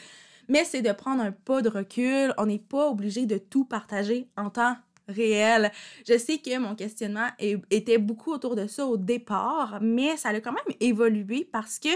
mais 0.48 0.64
c'est 0.64 0.82
de 0.82 0.92
prendre 0.92 1.22
un 1.22 1.32
pas 1.32 1.60
de 1.60 1.68
recul. 1.68 2.32
On 2.38 2.46
n'est 2.46 2.58
pas 2.58 2.88
obligé 2.88 3.26
de 3.26 3.36
tout 3.36 3.64
partager 3.64 4.28
en 4.36 4.48
temps 4.48 4.76
réel. 5.08 5.72
Je 6.06 6.16
sais 6.18 6.38
que 6.38 6.58
mon 6.58 6.74
questionnement 6.74 7.28
était 7.38 7.98
beaucoup 7.98 8.32
autour 8.32 8.54
de 8.56 8.66
ça 8.66 8.86
au 8.86 8.96
départ, 8.96 9.78
mais 9.80 10.16
ça 10.16 10.30
a 10.30 10.40
quand 10.40 10.52
même 10.52 10.76
évolué 10.80 11.48
parce 11.50 11.78
que 11.78 11.88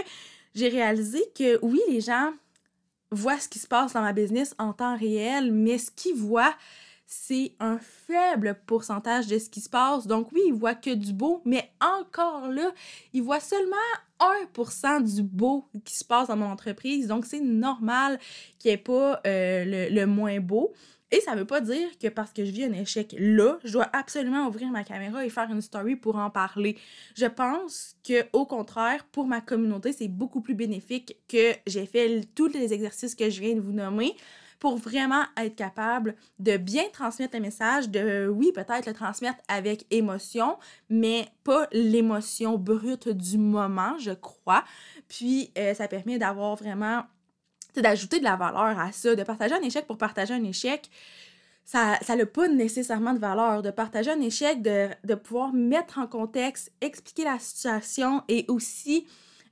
j'ai 0.55 0.69
réalisé 0.69 1.23
que 1.35 1.59
oui, 1.63 1.81
les 1.89 2.01
gens 2.01 2.31
voient 3.11 3.39
ce 3.39 3.47
qui 3.47 3.59
se 3.59 3.67
passe 3.67 3.93
dans 3.93 4.01
ma 4.01 4.13
business 4.13 4.55
en 4.57 4.73
temps 4.73 4.97
réel, 4.97 5.51
mais 5.51 5.77
ce 5.77 5.91
qu'ils 5.91 6.15
voient, 6.15 6.55
c'est 7.05 7.53
un 7.59 7.77
faible 7.77 8.57
pourcentage 8.65 9.27
de 9.27 9.37
ce 9.37 9.49
qui 9.49 9.61
se 9.61 9.69
passe. 9.69 10.07
Donc 10.07 10.31
oui, 10.31 10.41
ils 10.47 10.53
voient 10.53 10.75
que 10.75 10.93
du 10.93 11.13
beau, 11.13 11.41
mais 11.45 11.71
encore 11.79 12.47
là, 12.49 12.71
ils 13.13 13.21
voient 13.21 13.39
seulement 13.39 13.75
1% 14.55 15.15
du 15.15 15.21
beau 15.21 15.67
qui 15.85 15.95
se 15.95 16.03
passe 16.03 16.29
dans 16.29 16.37
mon 16.37 16.47
entreprise. 16.47 17.07
Donc 17.07 17.25
c'est 17.25 17.39
normal 17.41 18.19
qu'il 18.57 18.69
n'y 18.69 18.75
ait 18.75 18.77
pas 18.77 19.21
euh, 19.27 19.65
le, 19.65 19.93
le, 19.93 20.05
moins 20.07 20.39
beau. 20.39 20.73
Et 21.13 21.21
ça 21.21 21.35
veut 21.35 21.45
pas 21.45 21.61
dire 21.61 21.87
que 21.99 22.07
parce 22.07 22.33
que 22.33 22.43
je 22.43 22.49
vis 22.49 22.63
un 22.63 22.73
échec 22.73 23.15
là, 23.19 23.59
je 23.63 23.71
dois 23.73 23.87
absolument 23.93 24.47
ouvrir 24.47 24.69
ma 24.71 24.83
caméra 24.83 25.23
et 25.23 25.29
faire 25.29 25.47
une 25.51 25.61
story 25.61 25.95
pour 25.95 26.15
en 26.15 26.31
parler. 26.31 26.75
Je 27.15 27.27
pense 27.27 27.95
que 28.03 28.25
au 28.33 28.47
contraire, 28.47 29.05
pour 29.11 29.27
ma 29.27 29.39
communauté, 29.39 29.93
c'est 29.93 30.07
beaucoup 30.07 30.41
plus 30.41 30.55
bénéfique 30.55 31.17
que 31.27 31.53
j'ai 31.67 31.85
fait 31.85 32.21
tous 32.33 32.47
les 32.47 32.73
exercices 32.73 33.13
que 33.13 33.29
je 33.29 33.41
viens 33.41 33.53
de 33.53 33.59
vous 33.59 33.73
nommer 33.73 34.15
pour 34.57 34.77
vraiment 34.77 35.23
être 35.37 35.55
capable 35.55 36.15
de 36.39 36.57
bien 36.57 36.85
transmettre 36.91 37.35
le 37.35 37.41
message, 37.43 37.89
de, 37.89 38.27
oui, 38.27 38.51
peut-être 38.51 38.87
le 38.87 38.93
transmettre 38.93 39.37
avec 39.47 39.85
émotion, 39.91 40.57
mais 40.89 41.27
pas 41.43 41.67
l'émotion 41.73 42.57
brute 42.57 43.09
du 43.09 43.37
moment, 43.37 43.99
je 43.99 44.11
crois. 44.11 44.63
Puis, 45.09 45.51
euh, 45.59 45.75
ça 45.75 45.87
permet 45.87 46.17
d'avoir 46.17 46.55
vraiment, 46.55 47.03
d'ajouter 47.81 48.19
de 48.19 48.23
la 48.23 48.35
valeur 48.35 48.79
à 48.79 48.91
ça, 48.91 49.15
de 49.15 49.23
partager 49.23 49.55
un 49.55 49.61
échec 49.61 49.85
pour 49.87 49.97
partager 49.97 50.33
un 50.33 50.43
échec 50.43 50.89
ça 51.65 51.97
n'a 52.09 52.25
pas 52.25 52.47
nécessairement 52.49 53.13
de 53.13 53.19
valeur. 53.19 53.61
De 53.61 53.71
partager 53.71 54.11
un 54.11 54.19
échec, 54.19 54.61
de, 54.61 54.89
de, 55.05 55.15
pouvoir 55.15 55.53
mettre 55.53 55.97
en 55.97 56.07
contexte, 56.07 56.71
expliquer 56.81 57.23
la 57.23 57.39
situation 57.39 58.21
et 58.27 58.45
aussi 58.49 59.07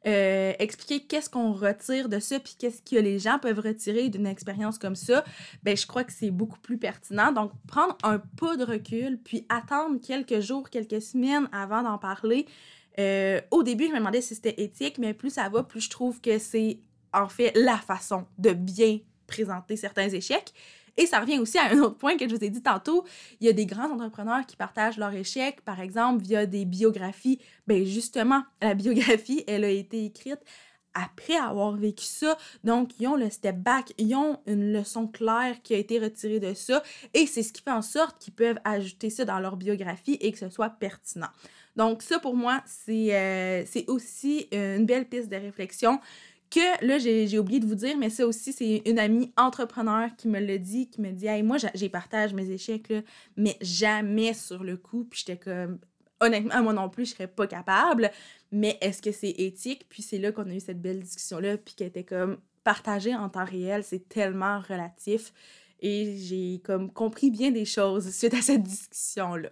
euh, 0.08 0.54
expliquer 0.58 1.06
qu'est-ce 1.06 1.30
qu'on 1.30 1.54
retire 1.54 2.10
de 2.10 2.20
ça, 2.20 2.40
puis 2.40 2.56
qu'est-ce 2.58 2.82
que 2.82 3.00
les 3.00 3.20
gens 3.20 3.38
peuvent 3.38 3.60
retirer 3.60 4.10
d'une 4.10 4.26
expérience 4.26 4.80
comme 4.80 4.96
ça, 4.96 5.24
ben 5.62 5.78
je 5.78 5.86
crois 5.86 6.04
que 6.04 6.12
c'est 6.12 6.32
beaucoup 6.32 6.60
plus 6.60 6.80
pertinent. 6.80 7.32
Donc, 7.32 7.52
prendre 7.68 7.96
un 8.04 8.18
peu 8.18 8.58
de 8.58 8.64
recul, 8.64 9.20
puis 9.24 9.46
attendre 9.50 10.00
quelques 10.02 10.40
jours, 10.40 10.72
quelques 10.72 11.04
semaines 11.04 11.48
avant 11.52 11.84
d'en 11.84 12.00
parler. 12.00 12.48
Euh, 12.98 13.42
au 13.52 13.62
début, 13.62 13.86
je 13.88 13.92
me 13.92 14.00
demandais 14.00 14.22
si 14.22 14.34
c'était 14.34 14.56
éthique, 14.58 14.98
mais 14.98 15.14
plus 15.14 15.30
ça 15.30 15.50
va, 15.50 15.62
plus 15.62 15.82
je 15.82 15.90
trouve 15.92 16.20
que 16.20 16.40
c'est 16.40 16.80
en 17.14 17.30
fait 17.30 17.52
la 17.56 17.78
façon 17.78 18.26
de 18.38 18.52
bien 18.52 19.00
présenter 19.28 19.76
certains 19.76 20.10
échecs. 20.10 20.54
Et 20.98 21.06
ça 21.06 21.20
revient 21.20 21.40
aussi 21.40 21.58
à 21.58 21.72
un 21.72 21.80
autre 21.80 21.98
point 21.98 22.18
que 22.18 22.28
je 22.28 22.36
vous 22.36 22.44
ai 22.44 22.50
dit 22.50 22.62
tantôt. 22.62 23.06
Il 23.40 23.48
y 23.48 23.50
a 23.50 23.54
des 23.54 23.66
grands 23.66 23.90
entrepreneurs 23.92 24.46
qui 24.46 24.58
partagent 24.58 24.98
leurs 24.98 25.14
échecs, 25.14 25.62
par 25.62 25.80
exemple, 25.80 26.22
via 26.22 26.46
des 26.46 26.66
biographies. 26.66 27.40
Ben 27.68 27.86
justement, 27.86 28.44
la 28.62 28.74
biographie, 28.74 29.44
elle 29.48 29.64
a 29.64 29.70
été 29.70 30.06
écrite 30.06 30.40
après 30.94 31.38
avoir 31.38 31.72
vécu 31.78 32.04
ça. 32.04 32.38
Donc, 32.66 33.00
ils 33.00 33.08
ont 33.08 33.16
le 33.16 33.30
step 33.30 33.56
back, 33.56 33.94
ils 33.98 34.14
ont 34.14 34.40
une 34.46 34.74
leçon 34.74 35.08
claire 35.08 35.62
qui 35.64 35.74
a 35.74 35.78
été 35.78 36.00
retirée 36.00 36.42
de 36.42 36.54
ça. 36.54 36.84
Et 37.14 37.26
c'est 37.26 37.44
ce 37.44 37.54
qui 37.54 37.62
fait 37.62 37.72
en 37.72 37.82
sorte 37.82 38.20
qu'ils 38.20 38.34
peuvent 38.34 38.60
ajouter 38.66 39.10
ça 39.10 39.24
dans 39.24 39.40
leur 39.40 39.56
biographie 39.56 40.18
et 40.20 40.34
que 40.34 40.38
ce 40.38 40.50
soit 40.50 40.70
pertinent. 40.70 41.30
Donc, 41.78 42.02
ça, 42.02 42.20
pour 42.20 42.36
moi, 42.36 42.62
c'est 42.66 43.16
euh, 43.16 43.64
aussi 43.88 44.50
une 44.52 44.86
belle 44.86 45.08
piste 45.08 45.30
de 45.30 45.38
réflexion 45.38 46.02
que 46.52 46.86
là, 46.86 47.00
j'ai 47.00 47.40
oublié 47.40 47.60
de 47.60 47.66
vous 47.66 47.76
dire, 47.76 47.98
mais 47.98 48.10
ça 48.10 48.28
aussi, 48.28 48.54
c'est 48.54 48.84
une 48.86 49.00
amie 49.00 49.32
entrepreneur 49.38 50.10
qui 50.18 50.28
me 50.28 50.40
l'a 50.40 50.58
dit, 50.58 50.90
qui 50.90 51.02
me 51.02 51.12
dit 51.12 51.26
Hey, 51.26 51.42
moi, 51.42 51.58
j'ai 51.74 51.90
partagé 51.90 52.36
mes 52.36 52.50
échecs, 52.50 52.90
là, 52.90 53.02
mais 53.38 53.58
jamais 53.62 54.34
sur 54.34 54.64
le 54.64 54.78
coup. 54.78 55.06
Puis 55.06 55.24
j'étais 55.26 55.38
comme 55.38 55.80
Honnêtement, 56.22 56.62
moi 56.62 56.74
non 56.74 56.88
plus, 56.88 57.06
je 57.06 57.16
serais 57.16 57.28
pas 57.28 57.48
capable. 57.48 58.12
Mais 58.52 58.78
est-ce 58.82 59.02
que 59.02 59.12
c'est 59.12 59.32
éthique? 59.32 59.88
Puis 59.90 60.04
c'est 60.04 60.20
là 60.20 60.32
qu'on 60.32 60.48
a 60.50 60.54
eu 60.54 60.60
cette 60.60 60.80
belle 60.80 61.00
discussion-là, 61.00 61.58
puis 61.58 61.74
qui 61.74 61.84
était 61.84 62.04
comme 62.04 62.38
partagée 62.64 63.16
en 63.16 63.28
temps 63.28 63.44
réel, 63.44 63.84
c'est 63.84 64.08
tellement 64.08 64.60
relatif. 64.60 65.34
Et 65.80 66.16
j'ai 66.18 66.62
comme 66.64 66.94
compris 66.94 67.32
bien 67.32 67.50
des 67.50 67.66
choses 67.66 68.10
suite 68.16 68.36
à 68.36 68.42
cette 68.42 68.62
discussion-là. 68.62 69.50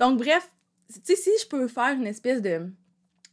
Donc, 0.00 0.18
bref, 0.18 0.50
tu 0.88 1.00
sais, 1.04 1.16
si 1.16 1.30
je 1.42 1.46
peux 1.46 1.68
faire 1.68 1.94
une 1.94 2.06
espèce 2.06 2.40
de 2.40 2.66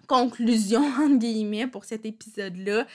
conclusion, 0.07 0.81
entre 0.99 1.17
guillemets, 1.17 1.67
pour 1.67 1.85
cet 1.85 2.05
épisode-là, 2.05 2.85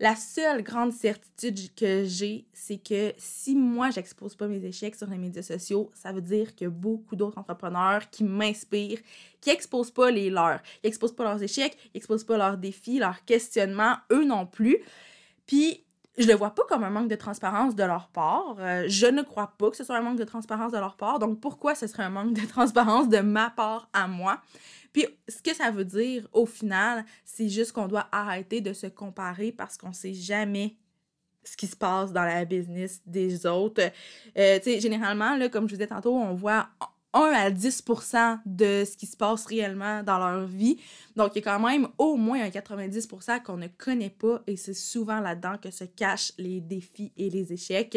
la 0.00 0.16
seule 0.16 0.62
grande 0.62 0.92
certitude 0.92 1.72
que 1.76 2.04
j'ai, 2.04 2.46
c'est 2.52 2.78
que 2.78 3.12
si 3.16 3.54
moi, 3.54 3.90
j'expose 3.90 4.34
pas 4.34 4.48
mes 4.48 4.64
échecs 4.64 4.96
sur 4.96 5.06
les 5.06 5.18
médias 5.18 5.42
sociaux, 5.42 5.90
ça 5.94 6.12
veut 6.12 6.20
dire 6.20 6.56
que 6.56 6.66
beaucoup 6.66 7.14
d'autres 7.14 7.38
entrepreneurs 7.38 8.10
qui 8.10 8.24
m'inspirent, 8.24 8.98
qui 9.40 9.50
exposent 9.50 9.92
pas 9.92 10.10
les 10.10 10.30
leurs, 10.30 10.60
qui 10.82 10.88
exposent 10.88 11.14
pas 11.14 11.24
leurs 11.24 11.42
échecs, 11.42 11.76
qui 11.76 11.98
exposent 11.98 12.24
pas 12.24 12.36
leurs 12.36 12.58
défis, 12.58 12.98
leurs 12.98 13.24
questionnements, 13.24 13.94
eux 14.10 14.24
non 14.24 14.46
plus. 14.46 14.78
Puis, 15.46 15.84
je 16.18 16.26
le 16.26 16.34
vois 16.34 16.50
pas 16.50 16.62
comme 16.68 16.84
un 16.84 16.90
manque 16.90 17.08
de 17.08 17.16
transparence 17.16 17.74
de 17.74 17.82
leur 17.84 18.08
part. 18.08 18.56
Euh, 18.58 18.84
je 18.88 19.06
ne 19.06 19.22
crois 19.22 19.52
pas 19.58 19.70
que 19.70 19.76
ce 19.76 19.84
soit 19.84 19.96
un 19.96 20.02
manque 20.02 20.18
de 20.18 20.24
transparence 20.24 20.72
de 20.72 20.78
leur 20.78 20.96
part. 20.96 21.18
Donc, 21.18 21.40
pourquoi 21.40 21.74
ce 21.74 21.86
serait 21.86 22.04
un 22.04 22.10
manque 22.10 22.34
de 22.34 22.46
transparence 22.48 23.08
de 23.08 23.18
ma 23.18 23.50
part 23.50 23.88
à 23.92 24.06
moi? 24.06 24.40
Puis, 24.94 25.06
ce 25.28 25.42
que 25.42 25.52
ça 25.52 25.72
veut 25.72 25.84
dire, 25.84 26.26
au 26.32 26.46
final, 26.46 27.04
c'est 27.24 27.48
juste 27.48 27.72
qu'on 27.72 27.88
doit 27.88 28.06
arrêter 28.12 28.60
de 28.60 28.72
se 28.72 28.86
comparer 28.86 29.50
parce 29.50 29.76
qu'on 29.76 29.92
sait 29.92 30.14
jamais 30.14 30.76
ce 31.42 31.56
qui 31.56 31.66
se 31.66 31.76
passe 31.76 32.12
dans 32.12 32.22
la 32.22 32.44
business 32.44 33.02
des 33.04 33.44
autres. 33.44 33.82
Euh, 34.38 34.58
tu 34.58 34.64
sais, 34.64 34.80
généralement, 34.80 35.36
là, 35.36 35.48
comme 35.48 35.68
je 35.68 35.74
vous 35.74 35.78
disais 35.78 35.88
tantôt, 35.88 36.14
on 36.14 36.32
voit 36.34 36.68
1 37.14 37.20
à 37.20 37.50
10% 37.50 38.40
de 38.44 38.84
ce 38.84 38.96
qui 38.96 39.06
se 39.06 39.16
passe 39.16 39.46
réellement 39.46 40.02
dans 40.02 40.18
leur 40.18 40.46
vie. 40.46 40.78
Donc, 41.16 41.30
il 41.34 41.38
y 41.38 41.42
a 41.42 41.52
quand 41.52 41.60
même 41.60 41.88
au 41.96 42.16
moins 42.16 42.42
un 42.42 42.48
90% 42.48 43.42
qu'on 43.42 43.56
ne 43.56 43.68
connaît 43.68 44.10
pas 44.10 44.42
et 44.46 44.56
c'est 44.56 44.74
souvent 44.74 45.20
là-dedans 45.20 45.56
que 45.62 45.70
se 45.70 45.84
cachent 45.84 46.32
les 46.38 46.60
défis 46.60 47.12
et 47.16 47.30
les 47.30 47.52
échecs. 47.52 47.96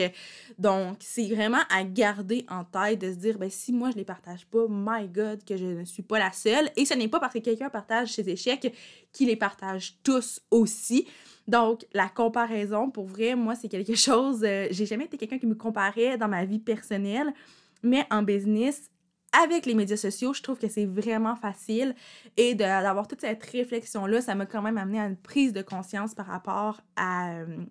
Donc, 0.60 0.97
c'est 0.99 1.27
vraiment 1.27 1.62
à 1.69 1.84
garder 1.84 2.45
en 2.47 2.63
tête 2.63 3.01
de 3.01 3.12
se 3.12 3.17
dire, 3.17 3.38
ben, 3.39 3.49
si 3.49 3.73
moi 3.73 3.89
je 3.91 3.97
les 3.97 4.06
partage 4.06 4.45
pas, 4.45 4.65
my 4.69 5.08
God, 5.08 5.43
que 5.43 5.58
je 5.58 5.65
ne 5.65 5.86
suis 5.86 6.03
pas 6.03 6.19
la 6.19 6.32
seule. 6.32 6.69
Et 6.75 6.86
ce 6.86 6.93
n'est 6.93 7.08
pas 7.08 7.19
parce 7.19 7.34
que 7.34 7.39
quelqu'un 7.39 7.69
partage 7.69 8.13
ses 8.13 8.30
échecs 8.30 8.71
qu'il 9.12 9.27
les 9.27 9.36
partage 9.36 9.97
tous 10.03 10.41
aussi. 10.51 11.08
Donc, 11.47 11.86
la 11.93 12.10
comparaison, 12.10 12.89
pour 12.91 13.08
vrai, 13.08 13.36
moi, 13.36 13.56
c'est 13.56 13.69
quelque 13.69 13.95
chose. 13.95 14.43
Euh, 14.43 14.67
j'ai 14.71 14.86
jamais 14.86 15.06
été 15.06 15.17
quelqu'un 15.17 15.39
qui 15.39 15.47
me 15.47 15.56
comparait 15.56 16.17
dans 16.17 16.27
ma 16.27 16.45
vie 16.45 16.60
personnelle, 16.60 17.34
mais 17.82 18.06
en 18.12 18.21
business, 18.21 18.91
avec 19.32 19.66
les 19.66 19.74
médias 19.74 19.98
sociaux, 19.98 20.34
je 20.34 20.42
trouve 20.42 20.58
que 20.58 20.68
c'est 20.68 20.86
vraiment 20.86 21.36
facile. 21.36 21.96
Et 22.38 22.56
d'avoir 22.56 23.08
toute 23.08 23.22
cette 23.22 23.44
réflexion-là, 23.44 24.22
ça 24.22 24.36
m'a 24.36 24.46
quand 24.46 24.62
même 24.62 24.78
amené 24.78 25.00
à 25.00 25.06
une 25.06 25.18
prise 25.18 25.54
de 25.54 25.62
conscience 25.62 26.16
par 26.16 26.28
rapport 26.28 26.82
à, 26.96 27.34
euh, 27.36 27.66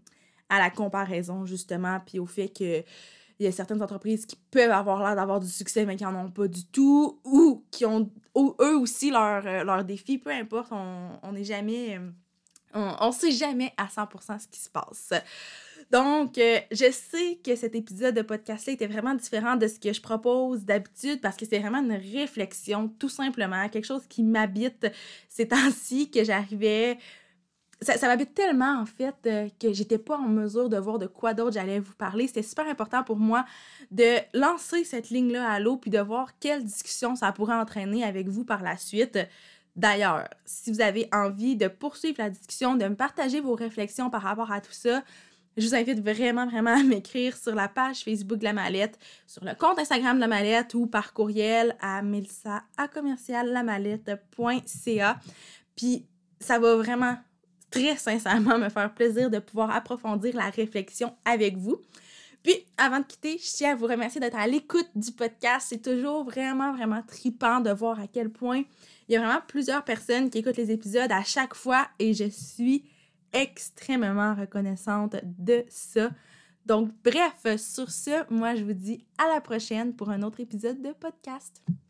à 0.48 0.58
la 0.58 0.70
comparaison, 0.70 1.46
justement, 1.46 2.00
puis 2.04 2.18
au 2.18 2.26
fait 2.26 2.48
que 2.48 2.82
il 3.38 3.44
y 3.44 3.46
a 3.46 3.52
certaines 3.52 3.82
entreprises 3.82 4.24
qui 4.24 4.36
peuvent 4.50 4.70
avoir 4.70 5.02
l'air 5.02 5.14
d'avoir 5.14 5.40
du 5.40 5.48
succès, 5.48 5.84
mais 5.84 5.96
qui 5.96 6.04
n'en 6.04 6.14
ont 6.24 6.30
pas 6.30 6.48
du 6.48 6.64
tout, 6.66 7.20
ou 7.22 7.66
qui 7.70 7.84
ont 7.84 8.10
eux 8.34 8.78
aussi 8.78 9.10
leurs 9.10 9.46
euh, 9.46 9.62
leur 9.62 9.84
défis, 9.84 10.18
peu 10.18 10.30
importe, 10.30 10.72
on 10.72 11.32
n'est 11.32 11.44
jamais... 11.44 12.00
On 12.76 13.08
ne 13.08 13.12
sait 13.12 13.30
jamais 13.30 13.72
à 13.76 13.86
100% 13.86 14.38
ce 14.38 14.48
qui 14.48 14.60
se 14.60 14.68
passe. 14.68 15.12
Donc, 15.90 16.36
euh, 16.38 16.58
je 16.72 16.90
sais 16.90 17.38
que 17.44 17.54
cet 17.54 17.74
épisode 17.74 18.14
de 18.14 18.22
podcast-là 18.22 18.72
était 18.72 18.86
vraiment 18.88 19.14
différent 19.14 19.56
de 19.56 19.68
ce 19.68 19.78
que 19.78 19.92
je 19.92 20.00
propose 20.00 20.64
d'habitude 20.64 21.20
parce 21.20 21.36
que 21.36 21.46
c'est 21.46 21.60
vraiment 21.60 21.78
une 21.78 21.92
réflexion, 21.92 22.88
tout 22.98 23.08
simplement, 23.08 23.68
quelque 23.68 23.84
chose 23.84 24.06
qui 24.08 24.22
m'habite 24.24 24.86
ces 25.28 25.46
temps-ci, 25.48 26.10
que 26.10 26.24
j'arrivais. 26.24 26.98
Ça, 27.80 27.98
ça 27.98 28.08
m'habite 28.08 28.34
tellement, 28.34 28.80
en 28.80 28.86
fait, 28.86 29.14
euh, 29.26 29.48
que 29.60 29.72
j'étais 29.72 29.98
pas 29.98 30.16
en 30.16 30.28
mesure 30.28 30.68
de 30.68 30.78
voir 30.78 30.98
de 30.98 31.06
quoi 31.06 31.34
d'autre 31.34 31.52
j'allais 31.52 31.78
vous 31.78 31.94
parler. 31.94 32.26
C'était 32.26 32.42
super 32.42 32.66
important 32.66 33.04
pour 33.04 33.18
moi 33.18 33.44
de 33.90 34.16
lancer 34.34 34.82
cette 34.82 35.10
ligne-là 35.10 35.48
à 35.48 35.60
l'eau 35.60 35.76
puis 35.76 35.90
de 35.90 36.00
voir 36.00 36.38
quelle 36.40 36.64
discussion 36.64 37.14
ça 37.14 37.30
pourrait 37.32 37.54
entraîner 37.54 38.02
avec 38.02 38.28
vous 38.28 38.44
par 38.44 38.62
la 38.62 38.76
suite. 38.76 39.18
D'ailleurs, 39.76 40.28
si 40.46 40.72
vous 40.72 40.80
avez 40.80 41.08
envie 41.12 41.54
de 41.54 41.68
poursuivre 41.68 42.16
la 42.18 42.30
discussion, 42.30 42.74
de 42.74 42.86
me 42.86 42.96
partager 42.96 43.40
vos 43.40 43.54
réflexions 43.54 44.08
par 44.08 44.22
rapport 44.22 44.50
à 44.50 44.60
tout 44.60 44.72
ça, 44.72 45.02
je 45.56 45.66
vous 45.66 45.74
invite 45.74 46.00
vraiment, 46.00 46.46
vraiment 46.46 46.78
à 46.78 46.82
m'écrire 46.82 47.36
sur 47.36 47.54
la 47.54 47.68
page 47.68 48.04
Facebook 48.04 48.38
de 48.38 48.44
la 48.44 48.52
mallette, 48.52 48.98
sur 49.26 49.44
le 49.44 49.54
compte 49.54 49.78
Instagram 49.78 50.16
de 50.16 50.20
la 50.20 50.28
mallette 50.28 50.74
ou 50.74 50.86
par 50.86 51.12
courriel 51.12 51.76
à 51.80 52.02
melissa 52.02 52.62
à 52.76 52.88
Puis 55.76 56.06
ça 56.40 56.58
va 56.58 56.76
vraiment 56.76 57.16
très 57.70 57.96
sincèrement 57.96 58.58
me 58.58 58.68
faire 58.68 58.92
plaisir 58.94 59.30
de 59.30 59.38
pouvoir 59.38 59.70
approfondir 59.70 60.34
la 60.36 60.50
réflexion 60.50 61.14
avec 61.24 61.56
vous. 61.56 61.80
Puis, 62.42 62.64
avant 62.78 63.00
de 63.00 63.04
quitter, 63.04 63.38
je 63.38 63.56
tiens 63.56 63.72
à 63.72 63.74
vous 63.74 63.86
remercier 63.86 64.20
d'être 64.20 64.38
à 64.38 64.46
l'écoute 64.46 64.88
du 64.94 65.10
podcast. 65.10 65.66
C'est 65.68 65.82
toujours 65.82 66.22
vraiment, 66.24 66.72
vraiment 66.72 67.02
tripant 67.02 67.60
de 67.60 67.70
voir 67.70 67.98
à 67.98 68.06
quel 68.06 68.30
point 68.30 68.62
il 69.08 69.14
y 69.14 69.16
a 69.16 69.20
vraiment 69.20 69.40
plusieurs 69.46 69.84
personnes 69.84 70.30
qui 70.30 70.38
écoutent 70.38 70.56
les 70.56 70.70
épisodes 70.70 71.10
à 71.10 71.22
chaque 71.22 71.54
fois 71.54 71.88
et 71.98 72.12
je 72.14 72.28
suis 72.28 72.84
extrêmement 73.32 74.34
reconnaissante 74.34 75.16
de 75.22 75.64
ça. 75.68 76.10
Donc, 76.64 76.90
bref, 77.04 77.56
sur 77.58 77.90
ce, 77.90 78.32
moi, 78.32 78.56
je 78.56 78.64
vous 78.64 78.72
dis 78.72 79.04
à 79.18 79.28
la 79.32 79.40
prochaine 79.40 79.94
pour 79.94 80.10
un 80.10 80.22
autre 80.22 80.40
épisode 80.40 80.82
de 80.82 80.92
podcast. 80.92 81.62